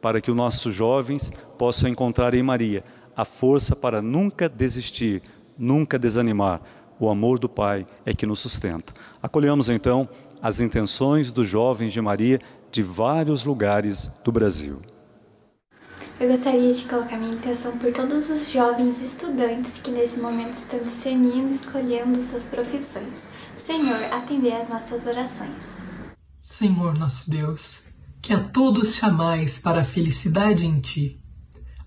[0.00, 2.82] para que os nossos jovens possam encontrar em Maria
[3.16, 5.22] a força para nunca desistir,
[5.58, 6.60] nunca desanimar.
[6.98, 8.92] O amor do Pai é que nos sustenta.
[9.22, 10.08] Acolhemos então
[10.40, 12.40] as intenções dos jovens de Maria
[12.70, 14.80] de vários lugares do Brasil.
[16.18, 20.78] Eu gostaria de colocar minha intenção por todos os jovens estudantes que nesse momento estão
[20.80, 23.28] discernindo e escolhendo suas profissões.
[23.58, 25.78] Senhor, atender às nossas orações.
[26.40, 27.84] Senhor nosso Deus,
[28.20, 31.21] que a todos chamais para a felicidade em Ti.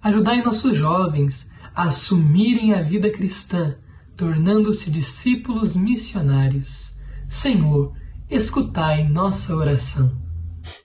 [0.05, 3.75] Ajudai nossos jovens a assumirem a vida cristã,
[4.15, 6.99] tornando-se discípulos missionários.
[7.27, 7.91] Senhor,
[8.29, 10.15] escutai nossa oração.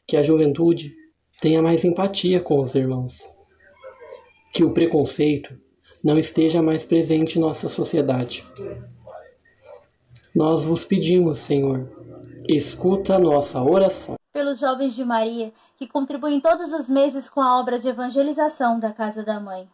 [0.09, 0.95] Que a juventude
[1.39, 3.19] tenha mais empatia com os irmãos.
[4.55, 5.55] Que o preconceito
[6.03, 8.43] não esteja mais presente em nossa sociedade.
[10.35, 11.93] Nós vos pedimos, Senhor,
[12.49, 14.15] escuta nossa oração.
[14.33, 18.93] Pelos jovens de Maria que contribuem todos os meses com a obra de evangelização da
[18.93, 19.67] Casa da Mãe.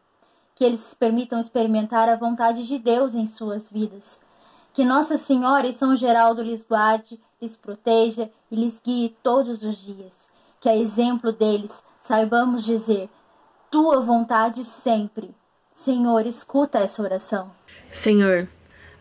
[0.54, 4.16] Que eles permitam experimentar a vontade de Deus em suas vidas.
[4.72, 9.76] Que Nossa Senhora e São Geraldo lhes guarde, lhes proteja e lhes guie todos os
[9.78, 10.28] dias.
[10.61, 13.09] Que a exemplo deles saibamos dizer:
[13.68, 15.34] Tua vontade sempre.
[15.72, 17.50] Senhor, escuta essa oração.
[17.92, 18.48] Senhor,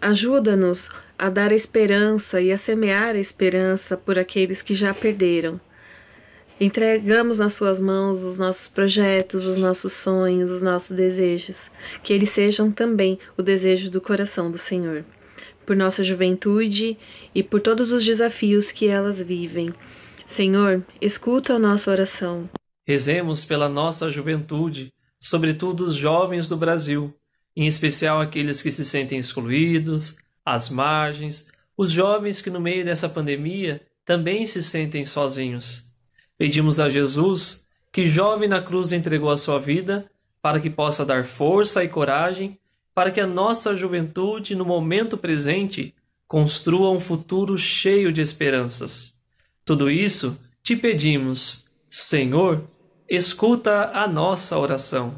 [0.01, 0.89] ajuda-nos
[1.20, 5.62] a dar esperança e a semear a esperança por aqueles que já perderam
[6.60, 11.70] Entregamos nas Suas mãos os nossos projetos, os nossos sonhos, os nossos desejos,
[12.01, 15.03] que eles sejam também o desejo do coração do Senhor,
[15.66, 16.97] por nossa juventude
[17.34, 19.74] e por todos os desafios que elas vivem.
[20.26, 22.49] Senhor, escuta a nossa oração.
[22.88, 27.14] Rezemos pela nossa juventude, sobretudo os jovens do Brasil,
[27.53, 31.47] em especial aqueles que se sentem excluídos, às margens,
[31.78, 35.85] os jovens que no meio dessa pandemia também se sentem sozinhos.
[36.38, 40.10] Pedimos a Jesus, que jovem na cruz entregou a sua vida,
[40.42, 42.60] para que possa dar força e coragem
[42.96, 45.94] para que a nossa juventude, no momento presente,
[46.26, 49.14] construa um futuro cheio de esperanças.
[49.66, 52.64] Tudo isso te pedimos, Senhor,
[53.10, 55.14] escuta a nossa oração.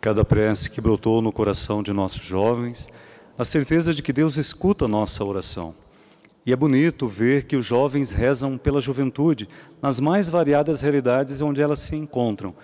[0.00, 2.88] Cada prece que brotou no coração de nossos jovens,
[3.36, 5.74] a certeza de que Deus escuta a nossa oração.
[6.48, 9.46] E é bonito ver que os jovens rezam pela juventude
[9.82, 12.54] nas mais variadas realidades onde elas se encontram,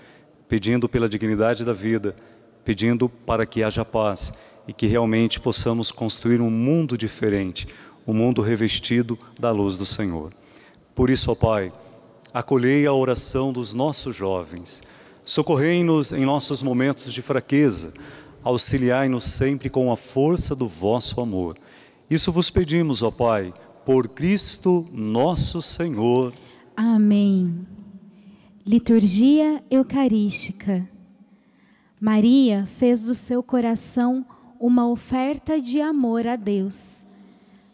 [0.49, 2.17] pedindo pela dignidade da vida,
[2.65, 4.33] pedindo para que haja paz
[4.67, 7.69] e que realmente possamos construir um mundo diferente,
[8.07, 10.33] um mundo revestido da luz do Senhor.
[10.95, 11.71] Por isso, ó Pai,
[12.33, 14.83] acolhei a oração dos nossos jovens,
[15.27, 17.93] socorrei-nos em nossos momentos de fraqueza,
[18.43, 21.59] auxiliai-nos sempre com a força do vosso amor.
[22.09, 23.53] Isso vos pedimos, ó Pai,
[23.85, 26.33] Por Cristo nosso Senhor.
[26.75, 27.67] Amém.
[28.67, 30.89] Liturgia Eucarística.
[32.01, 34.25] Maria fez do seu coração
[34.59, 37.05] uma oferta de amor a Deus.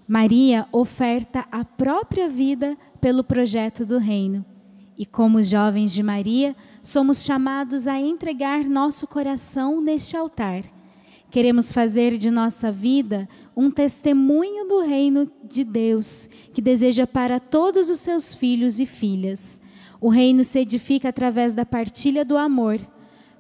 [0.09, 4.45] Maria oferta a própria vida pelo projeto do reino.
[4.99, 10.65] E como jovens de Maria, somos chamados a entregar nosso coração neste altar.
[11.31, 17.89] Queremos fazer de nossa vida um testemunho do reino de Deus, que deseja para todos
[17.89, 19.61] os seus filhos e filhas.
[20.01, 22.81] O reino se edifica através da partilha do amor.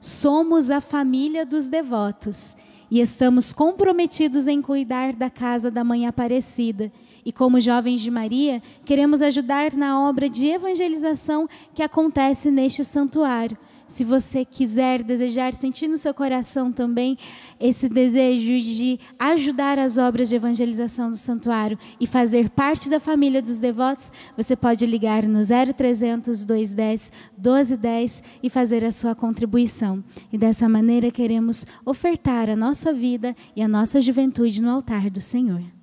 [0.00, 2.56] Somos a família dos devotos
[2.90, 6.92] e estamos comprometidos em cuidar da casa da Mãe Aparecida.
[7.24, 13.58] E como jovens de Maria, queremos ajudar na obra de evangelização que acontece neste santuário.
[13.90, 17.18] Se você quiser, desejar, sentir no seu coração também
[17.58, 23.42] esse desejo de ajudar as obras de evangelização do santuário e fazer parte da família
[23.42, 30.04] dos devotos, você pode ligar no 0300 210 1210 e fazer a sua contribuição.
[30.32, 35.20] E dessa maneira queremos ofertar a nossa vida e a nossa juventude no altar do
[35.20, 35.79] Senhor.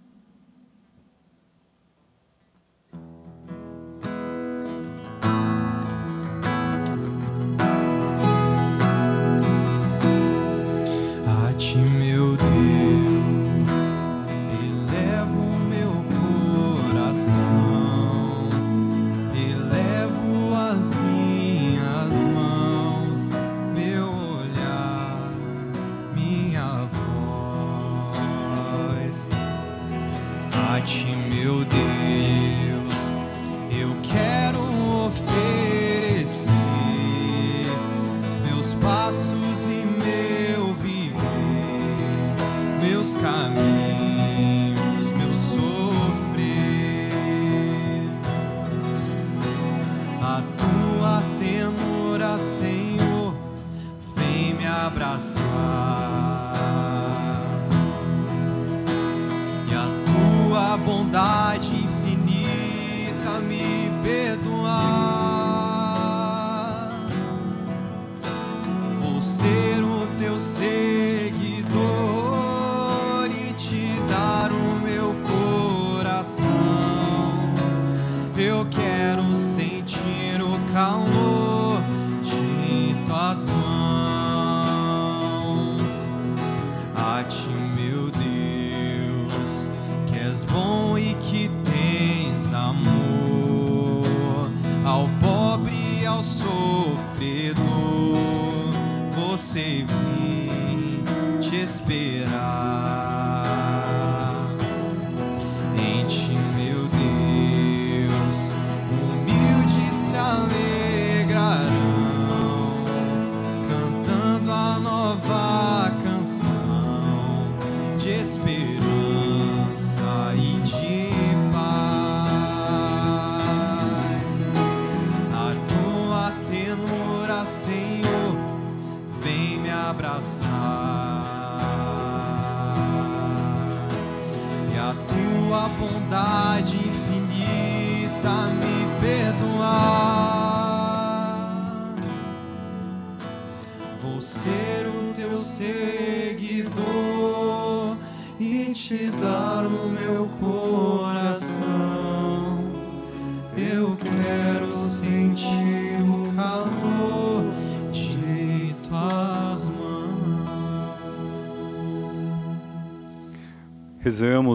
[102.68, 103.16] Bye.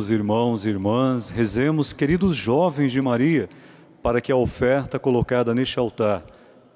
[0.03, 3.49] Rezemos, irmãos e irmãs, rezemos, queridos jovens de Maria,
[4.03, 6.25] para que a oferta colocada neste altar,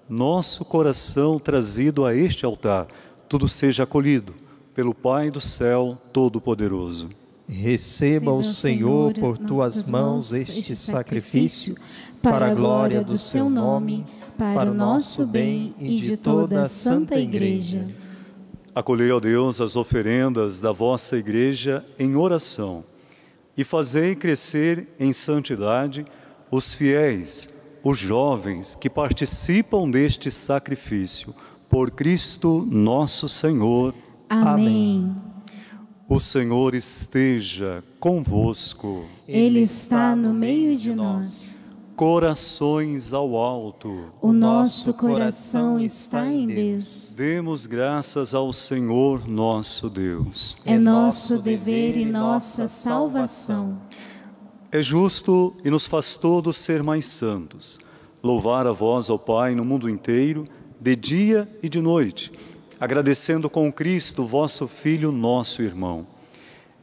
[0.08, 2.86] nosso coração trazido a este altar,
[3.28, 4.32] tudo seja acolhido
[4.74, 7.08] pelo Pai do céu Todo-Poderoso.
[7.48, 11.74] Receba o Senhor por tuas mãos este sacrifício,
[12.22, 14.06] para a glória do seu nome,
[14.38, 17.88] para o nosso bem e de toda a Santa Igreja.
[18.72, 22.84] Acolhei, ó Deus, as oferendas da vossa igreja em oração
[23.56, 26.04] e fazei crescer em santidade
[26.50, 27.48] os fiéis,
[27.82, 31.34] os jovens que participam deste sacrifício.
[31.68, 33.94] Por Cristo nosso Senhor.
[34.28, 35.14] Amém.
[36.08, 39.06] O Senhor esteja convosco.
[39.26, 41.55] Ele está no meio de nós
[41.96, 44.12] corações ao alto.
[44.20, 47.14] O nosso coração está em Deus.
[47.16, 50.54] Demos graças ao Senhor nosso Deus.
[50.66, 53.80] É nosso dever e nossa salvação.
[54.70, 57.78] É justo e nos faz todos ser mais santos.
[58.22, 60.46] Louvar a vós, ó Pai, no mundo inteiro,
[60.78, 62.30] de dia e de noite,
[62.78, 66.06] agradecendo com Cristo, vosso Filho, nosso irmão.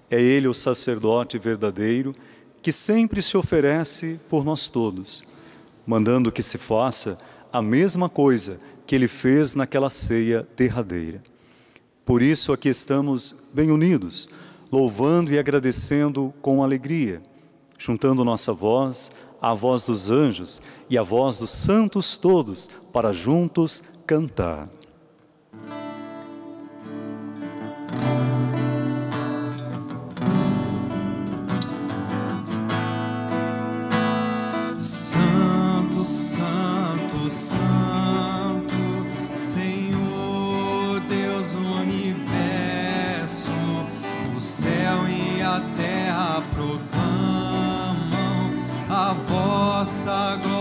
[0.10, 2.16] É Ele o sacerdote verdadeiro
[2.64, 5.24] que sempre se oferece por nós todos,
[5.86, 7.20] mandando que se faça
[7.52, 11.22] a mesma coisa que Ele fez naquela ceia derradeira.
[12.04, 14.28] Por isso aqui estamos bem unidos,
[14.72, 17.22] louvando e agradecendo com alegria
[17.84, 19.12] juntando nossa voz
[19.42, 24.70] à voz dos anjos e à voz dos santos todos, para juntos cantar.
[50.04, 50.53] Vossa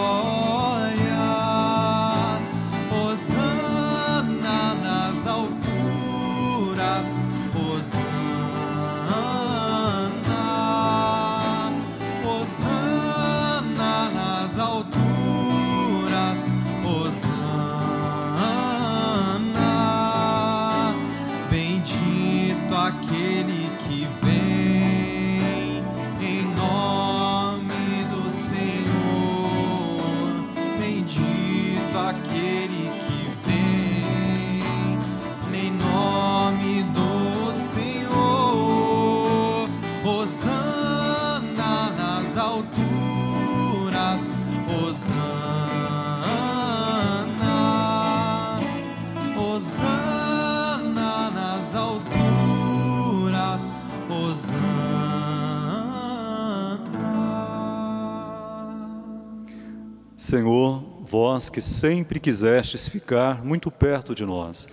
[60.32, 64.66] Senhor, vós que sempre quisestes ficar muito perto de nós,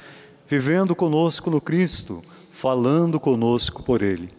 [0.48, 4.30] vivendo conosco no Cristo, falando conosco por Ele,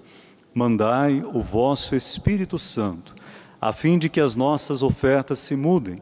[0.55, 3.14] mandai o vosso Espírito Santo,
[3.61, 5.99] a fim de que as nossas ofertas se mudem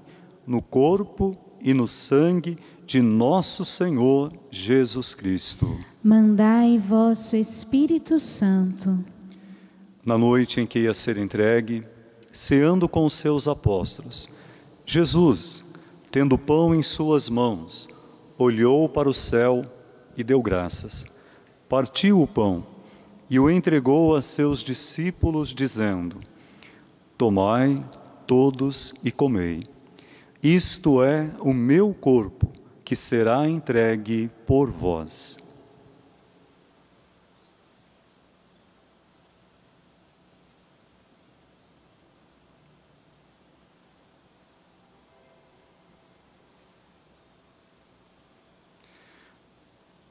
[0.47, 2.57] no corpo e no sangue
[2.87, 5.81] de nosso Senhor Jesus Cristo.
[6.01, 9.05] Mandai vosso Espírito Santo.
[10.07, 11.83] Na noite em que ia ser entregue,
[12.33, 14.38] ceando com os seus apóstolos,
[14.91, 15.66] Jesus,
[16.11, 17.91] tendo o pão em suas mãos,
[18.39, 19.62] olhou para o céu
[20.16, 21.05] e deu graças.
[21.68, 22.66] Partiu o pão
[23.28, 26.16] e o entregou a seus discípulos, dizendo:
[27.18, 27.84] Tomai
[28.26, 29.64] todos e comei.
[30.43, 32.51] Isto é o meu corpo,
[32.82, 35.36] que será entregue por vós.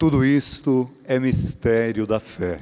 [0.00, 2.58] Tudo isto é mistério da fé.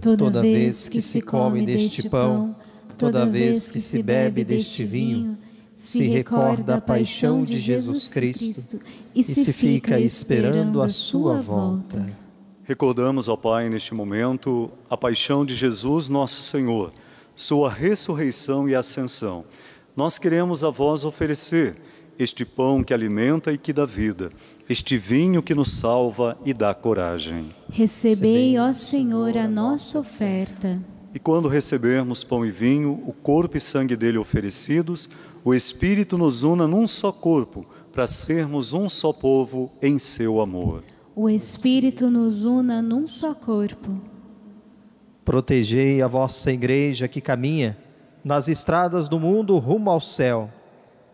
[0.00, 2.54] Toda vez que se come deste pão,
[2.96, 5.36] toda vez que se bebe deste vinho,
[5.74, 8.78] se recorda a paixão de Jesus Cristo
[9.12, 12.06] e se fica esperando a sua volta.
[12.62, 16.92] Recordamos, ó Pai, neste momento, a paixão de Jesus, nosso Senhor,
[17.34, 19.44] sua ressurreição e ascensão.
[19.96, 21.74] Nós queremos a vós oferecer
[22.18, 24.30] este pão que alimenta e que dá vida,
[24.68, 27.50] este vinho que nos salva e dá coragem.
[27.70, 30.80] Recebei, ó Senhor, a nossa oferta.
[31.14, 35.08] E quando recebermos pão e vinho, o corpo e sangue dele oferecidos,
[35.44, 40.84] o Espírito nos una num só corpo, para sermos um só povo em seu amor.
[41.14, 43.98] O Espírito nos una num só corpo.
[45.24, 47.78] Protegei a vossa igreja que caminha
[48.22, 50.50] nas estradas do mundo rumo ao céu,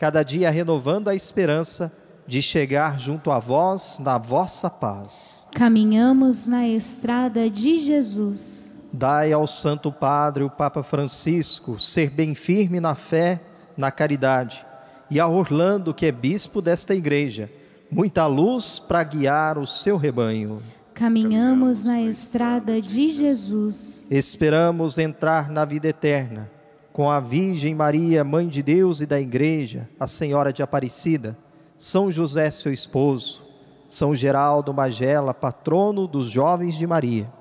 [0.03, 1.93] cada dia renovando a esperança
[2.27, 5.47] de chegar junto a vós na vossa paz.
[5.55, 8.77] Caminhamos na estrada de Jesus.
[8.93, 13.41] Dai ao Santo Padre, o Papa Francisco, ser bem firme na fé,
[13.77, 14.67] na caridade
[15.09, 17.49] e a Orlando, que é bispo desta igreja,
[17.89, 20.61] muita luz para guiar o seu rebanho.
[20.95, 24.09] Caminhamos na estrada de Jesus.
[24.11, 26.51] Esperamos entrar na vida eterna
[26.93, 31.37] com a Virgem Maria, Mãe de Deus e da Igreja, a Senhora de Aparecida,
[31.77, 33.43] São José, seu esposo,
[33.89, 37.33] São Geraldo Magela, patrono dos jovens de Maria,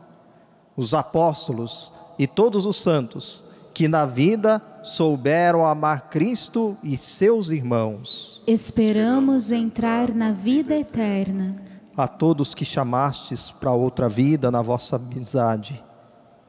[0.76, 8.44] os apóstolos e todos os santos que na vida souberam amar Cristo e seus irmãos.
[8.48, 11.56] Esperamos entrar na vida eterna.
[11.96, 15.84] A todos que chamastes para outra vida na vossa amizade,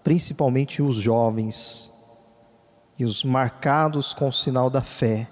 [0.03, 1.91] principalmente os jovens,
[2.99, 5.28] e os marcados com o sinal da fé,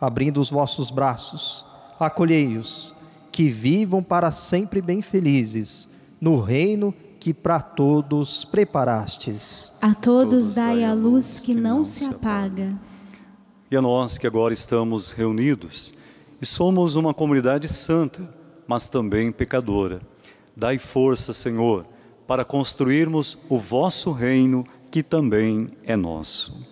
[0.00, 1.64] abrindo os vossos braços,
[1.98, 2.96] acolhei-os,
[3.30, 5.88] que vivam para sempre bem felizes,
[6.20, 9.72] no reino que para todos preparastes.
[9.80, 12.74] A todos dai a luz que não se apaga.
[13.70, 15.94] E a nós que agora estamos reunidos
[16.40, 18.28] e somos uma comunidade santa,
[18.66, 20.00] mas também pecadora,
[20.56, 21.86] dai força, Senhor,
[22.26, 26.71] para construirmos o vosso reino que também é nosso.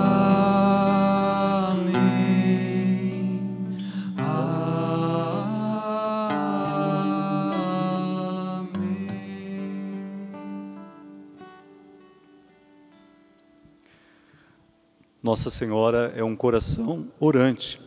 [15.23, 17.79] Nossa Senhora é um coração orante.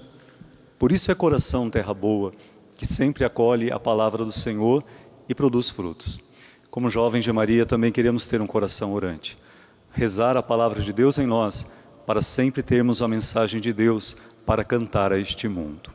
[0.78, 2.32] Por isso é coração terra boa,
[2.76, 4.85] que sempre acolhe a palavra do Senhor
[5.28, 6.20] e produz frutos.
[6.70, 9.37] Como jovens de Maria, também queremos ter um coração orante.
[9.91, 11.66] Rezar a palavra de Deus em nós,
[12.07, 14.16] para sempre termos a mensagem de Deus
[14.47, 15.91] para cantar a este mundo.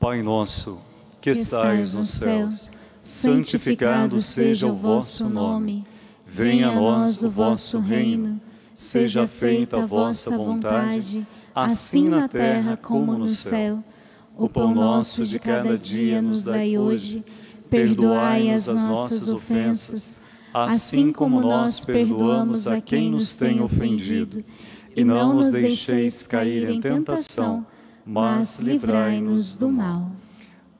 [0.00, 0.80] Pai nosso,
[1.20, 2.70] que estais nos céus,
[3.02, 5.84] santificado seja o vosso nome.
[6.24, 8.40] Venha a nós o vosso reino.
[8.74, 13.82] Seja feita a vossa vontade, assim na terra como no céu.
[14.36, 17.24] O pão nosso de cada dia nos dai hoje.
[17.70, 20.20] Perdoai as nossas ofensas,
[20.52, 24.44] assim como nós perdoamos a quem nos tem ofendido.
[24.96, 27.66] E não nos deixeis cair em tentação,
[28.04, 30.10] mas livrai-nos do mal.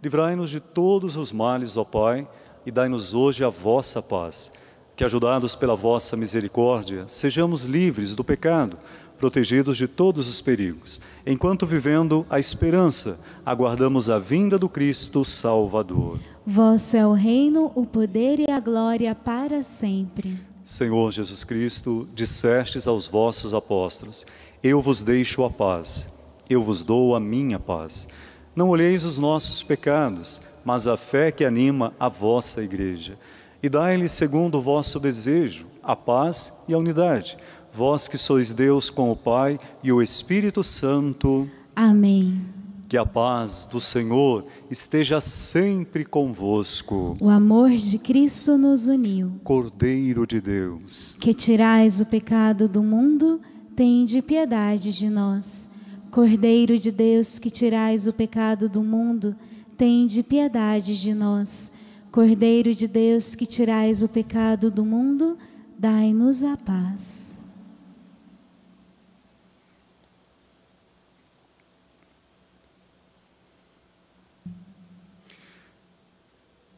[0.02, 2.28] Livrai-nos de todos os males, ó Pai,
[2.66, 4.52] e dai-nos hoje a vossa paz.
[4.96, 8.78] Que, ajudados pela vossa misericórdia, sejamos livres do pecado,
[9.18, 16.20] protegidos de todos os perigos, enquanto vivendo a esperança, aguardamos a vinda do Cristo Salvador.
[16.46, 20.38] Vosso é o reino, o poder e a glória para sempre.
[20.62, 24.26] Senhor Jesus Cristo, dissestes aos vossos apóstolos:
[24.62, 26.08] Eu vos deixo a paz,
[26.48, 28.08] eu vos dou a minha paz.
[28.54, 33.18] Não olheis os nossos pecados, mas a fé que anima a vossa igreja.
[33.64, 37.38] E dai-lhe, segundo o vosso desejo, a paz e a unidade.
[37.72, 41.48] Vós que sois Deus com o Pai e o Espírito Santo.
[41.74, 42.42] Amém.
[42.90, 47.16] Que a paz do Senhor esteja sempre convosco.
[47.18, 49.32] O amor de Cristo nos uniu.
[49.42, 53.40] Cordeiro de Deus, Que tirais o pecado do mundo,
[53.74, 55.70] tende piedade de nós.
[56.10, 59.34] Cordeiro de Deus, que tirais o pecado do mundo,
[59.78, 61.72] tende piedade de nós.
[62.14, 65.36] Cordeiro de Deus, que tirais o pecado do mundo,
[65.76, 67.40] dai-nos a paz.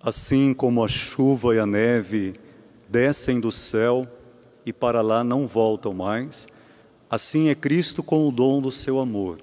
[0.01, 2.35] assim como a chuva e a neve
[2.89, 4.07] descem do céu
[4.65, 6.47] e para lá não voltam mais,
[7.11, 9.39] assim é Cristo com o dom do seu amor.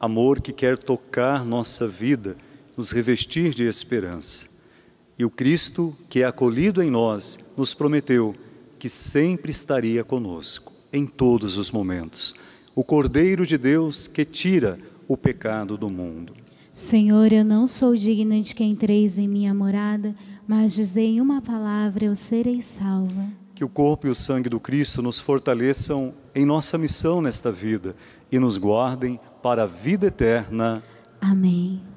[0.00, 2.34] Amor que quer tocar nossa vida,
[2.76, 4.49] nos revestir de esperança.
[5.20, 8.34] E o Cristo, que é acolhido em nós, nos prometeu
[8.78, 12.34] que sempre estaria conosco, em todos os momentos.
[12.74, 16.32] O Cordeiro de Deus que tira o pecado do mundo.
[16.72, 20.16] Senhor, eu não sou digna de que entreis em minha morada,
[20.48, 23.28] mas dizei uma palavra, eu serei salva.
[23.54, 27.94] Que o corpo e o sangue do Cristo nos fortaleçam em nossa missão nesta vida
[28.32, 30.82] e nos guardem para a vida eterna.
[31.20, 31.89] Amém.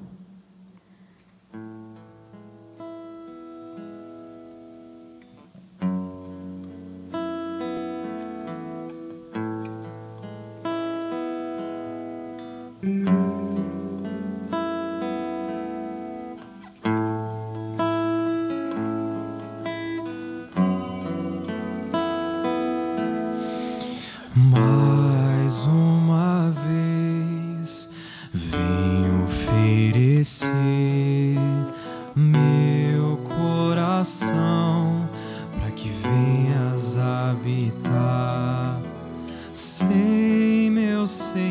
[41.06, 41.43] Sei,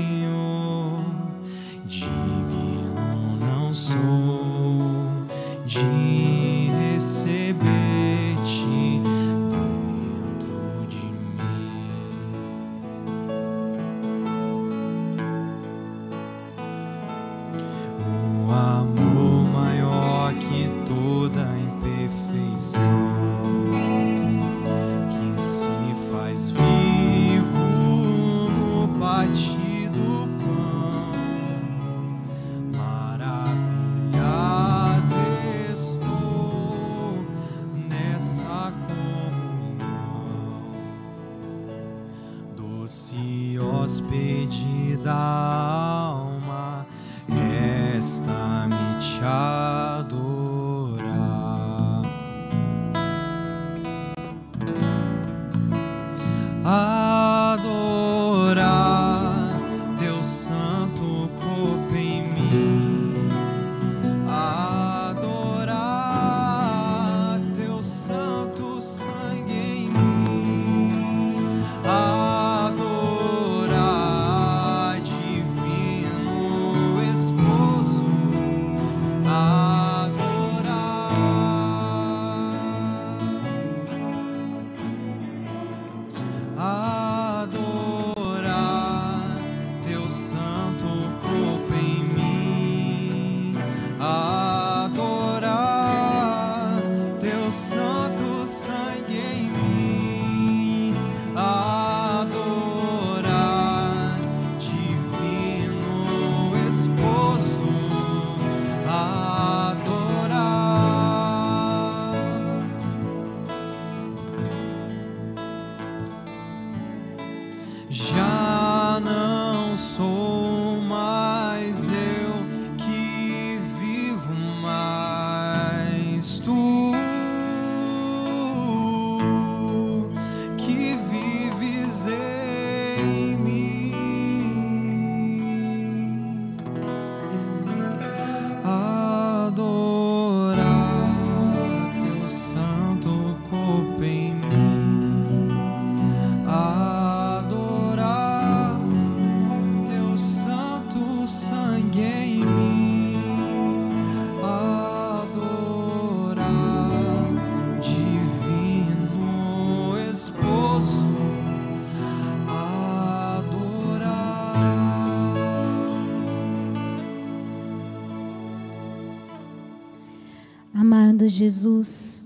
[171.34, 172.26] Jesus,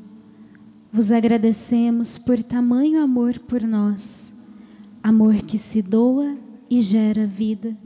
[0.92, 4.34] vos agradecemos por tamanho amor por nós,
[5.02, 6.38] amor que se doa
[6.70, 7.78] e gera vida.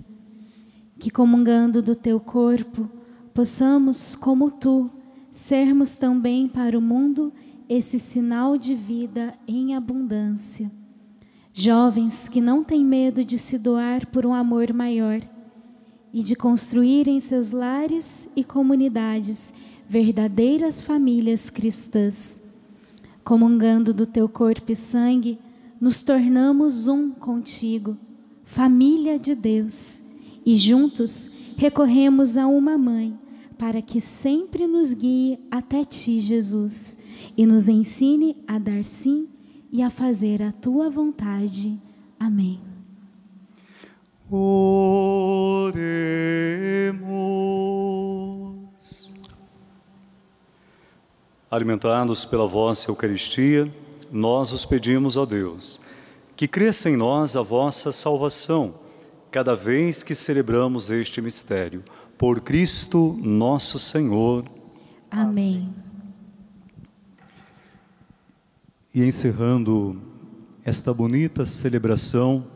[0.97, 2.89] Que comungando do teu corpo,
[3.33, 4.89] possamos, como tu,
[5.31, 7.31] sermos também para o mundo
[7.69, 10.71] esse sinal de vida em abundância.
[11.53, 15.21] Jovens que não têm medo de se doar por um amor maior
[16.11, 19.53] e de construir em seus lares e comunidades
[19.91, 22.41] verdadeiras famílias cristãs.
[23.25, 25.37] Comungando do teu corpo e sangue,
[25.81, 27.97] nos tornamos um contigo,
[28.45, 30.01] família de Deus,
[30.45, 33.19] e juntos recorremos a uma mãe
[33.57, 36.97] para que sempre nos guie até ti, Jesus,
[37.35, 39.27] e nos ensine a dar sim
[39.73, 41.77] e a fazer a tua vontade.
[42.17, 42.61] Amém.
[44.31, 45.71] Oremos.
[51.51, 53.69] Alimentados pela vossa Eucaristia,
[54.09, 55.81] nós os pedimos, ó Deus,
[56.33, 58.73] que cresça em nós a vossa salvação,
[59.29, 61.83] cada vez que celebramos este mistério.
[62.17, 64.45] Por Cristo nosso Senhor.
[65.11, 65.67] Amém.
[68.95, 70.01] E encerrando
[70.63, 72.47] esta bonita celebração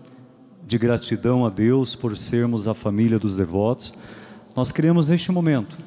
[0.65, 3.93] de gratidão a Deus por sermos a família dos devotos,
[4.55, 5.77] nós queremos neste momento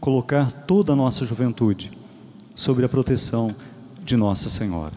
[0.00, 1.98] colocar toda a nossa juventude
[2.58, 3.54] sobre a proteção
[4.04, 4.92] de Nossa Senhora,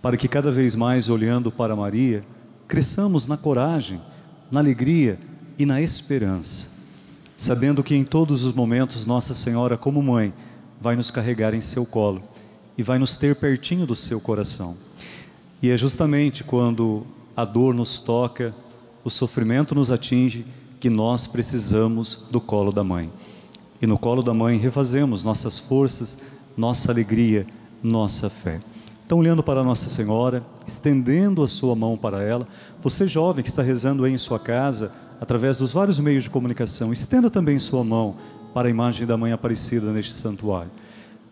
[0.00, 2.24] para que cada vez mais olhando para Maria,
[2.68, 4.00] cresçamos na coragem,
[4.48, 5.18] na alegria
[5.58, 6.68] e na esperança,
[7.36, 10.32] sabendo que em todos os momentos Nossa Senhora, como mãe,
[10.80, 12.22] vai nos carregar em seu colo
[12.76, 14.76] e vai nos ter pertinho do seu coração.
[15.60, 17.04] E é justamente quando
[17.36, 18.54] a dor nos toca,
[19.02, 20.46] o sofrimento nos atinge,
[20.78, 23.10] que nós precisamos do colo da mãe.
[23.82, 26.16] E no colo da mãe refazemos nossas forças,
[26.58, 27.46] nossa alegria,
[27.80, 28.60] nossa fé.
[29.06, 32.46] Então, olhando para Nossa Senhora, estendendo a sua mão para ela,
[32.82, 34.90] você jovem que está rezando aí em sua casa,
[35.20, 38.16] através dos vários meios de comunicação, estenda também sua mão
[38.52, 40.70] para a imagem da Mãe Aparecida neste santuário.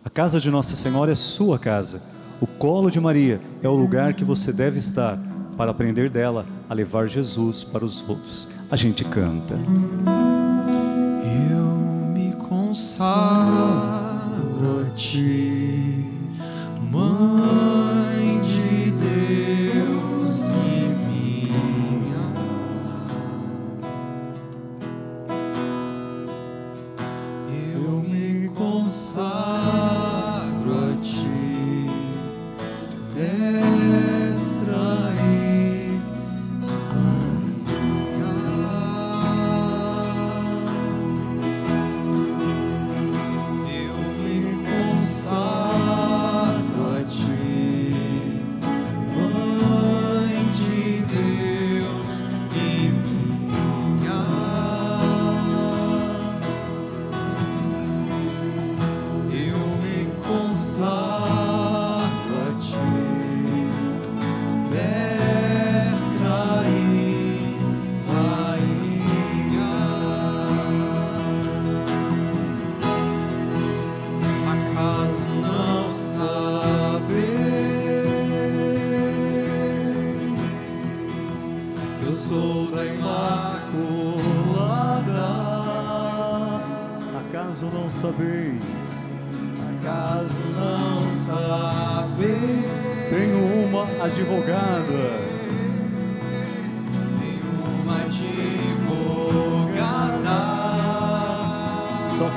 [0.03, 2.01] A casa de Nossa Senhora é sua casa.
[2.39, 5.19] O colo de Maria é o lugar que você deve estar
[5.57, 8.47] para aprender dela a levar Jesus para os outros.
[8.71, 9.55] A gente canta.
[11.49, 11.65] Eu
[12.13, 14.06] me consagro
[14.65, 16.13] a ti,
[16.91, 17.66] Mãe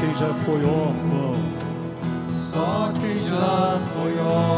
[0.01, 1.35] quem já foi órfão.
[2.29, 4.50] Só quem já foi órfão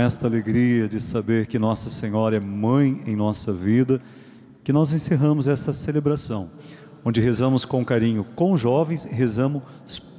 [0.00, 4.00] esta alegria de saber que Nossa Senhora é mãe em nossa vida,
[4.64, 6.50] que nós encerramos esta celebração,
[7.04, 9.62] onde rezamos com carinho com jovens, rezamos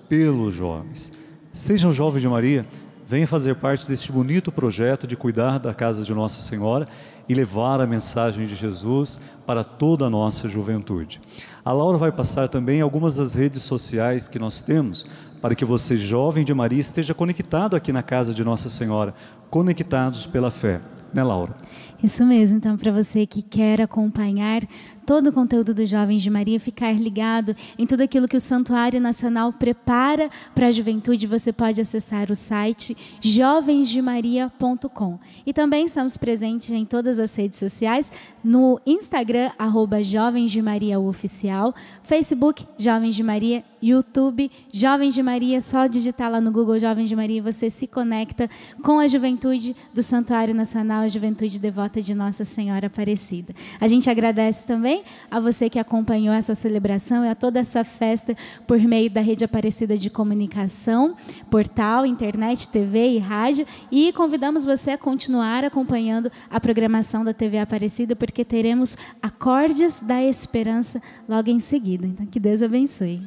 [0.07, 1.11] pelos jovens.
[1.51, 2.65] Sejam jovens de Maria,
[3.07, 6.87] venha fazer parte deste bonito projeto de cuidar da casa de Nossa Senhora
[7.27, 11.19] e levar a mensagem de Jesus para toda a nossa juventude.
[11.65, 15.07] A Laura vai passar também algumas das redes sociais que nós temos
[15.41, 19.13] para que você, jovem de Maria, esteja conectado aqui na casa de Nossa Senhora,
[19.49, 20.79] conectados pela fé.
[21.13, 21.55] Né, Laura?
[22.01, 24.61] Isso mesmo, então, para você que quer acompanhar
[25.05, 28.99] todo o conteúdo dos Jovens de Maria, ficar ligado em tudo aquilo que o Santuário
[28.99, 35.19] Nacional prepara para a juventude, você pode acessar o site jovensdemaria.com.
[35.45, 38.11] E também estamos presentes em todas as redes sociais,
[38.43, 41.73] no Instagram, arroba Jovens de Maria Oficial,
[42.03, 47.15] Facebook, Jovens de Maria, YouTube, Jovens de Maria, só digitar lá no Google Jovens de
[47.15, 48.49] Maria, você se conecta
[48.83, 53.53] com a juventude do Santuário Nacional, a juventude devota de Nossa Senhora Aparecida.
[53.79, 54.90] A gente agradece também
[55.29, 58.35] a você que acompanhou essa celebração e a toda essa festa
[58.67, 61.15] por meio da Rede Aparecida de Comunicação,
[61.49, 63.65] portal, internet, TV e rádio.
[63.91, 70.21] E convidamos você a continuar acompanhando a programação da TV Aparecida, porque teremos acordes da
[70.21, 72.05] esperança logo em seguida.
[72.05, 73.21] Então, que Deus abençoe.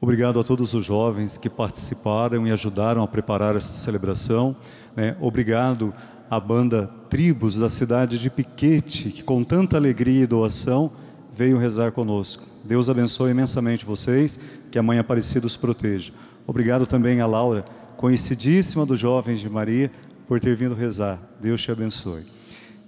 [0.00, 4.54] Obrigado a todos os jovens que participaram e ajudaram a preparar essa celebração.
[4.94, 5.16] né?
[5.20, 5.94] Obrigado
[6.30, 10.90] à banda Tribos da cidade de Piquete, que com tanta alegria e doação
[11.32, 12.44] veio rezar conosco.
[12.64, 14.38] Deus abençoe imensamente vocês,
[14.70, 16.12] que a Mãe Aparecida os proteja.
[16.46, 17.64] Obrigado também a Laura,
[17.96, 19.90] conhecidíssima dos Jovens de Maria,
[20.26, 21.20] por ter vindo rezar.
[21.40, 22.24] Deus te abençoe.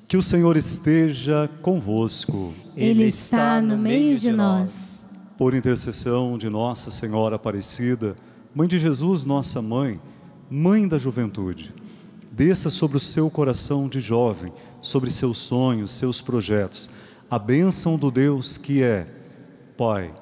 [0.06, 2.52] Que o Senhor esteja convosco.
[2.76, 5.06] Ele está no meio de nós.
[5.36, 8.16] Por intercessão de Nossa Senhora Aparecida,
[8.54, 10.00] Mãe de Jesus, nossa mãe,
[10.50, 11.72] Mãe da juventude,
[12.38, 16.88] desça sobre o seu coração de jovem, sobre seus sonhos, seus projetos,
[17.28, 19.08] a bênção do Deus que é
[19.76, 20.14] Pai,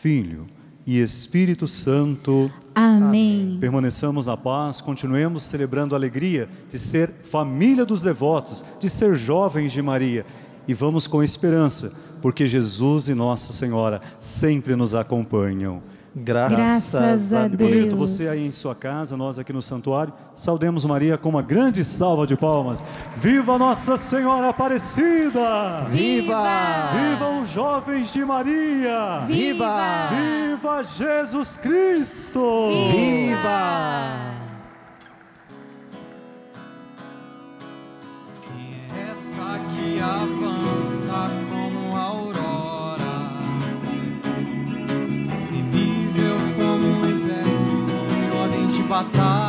[0.00, 0.46] Filho
[0.86, 2.50] e Espírito Santo.
[2.74, 3.58] Amém.
[3.60, 9.72] Permaneçamos na paz, continuemos celebrando a alegria de ser família dos devotos, de ser jovens
[9.72, 10.24] de Maria
[10.66, 15.82] e vamos com esperança, porque Jesus e Nossa Senhora sempre nos acompanham.
[16.18, 18.10] Graças, Graças a Que bonito Deus.
[18.10, 20.14] você aí em sua casa, nós aqui no santuário.
[20.34, 22.82] Saudemos Maria com uma grande salva de palmas.
[23.16, 25.84] Viva Nossa Senhora Aparecida!
[25.90, 26.90] Viva!
[26.94, 29.24] Viva os jovens de Maria!
[29.26, 30.08] Viva!
[30.10, 32.40] Viva Jesus Cristo!
[32.92, 34.32] Viva!
[38.40, 41.30] Quem é essa que avança
[48.96, 49.45] matar.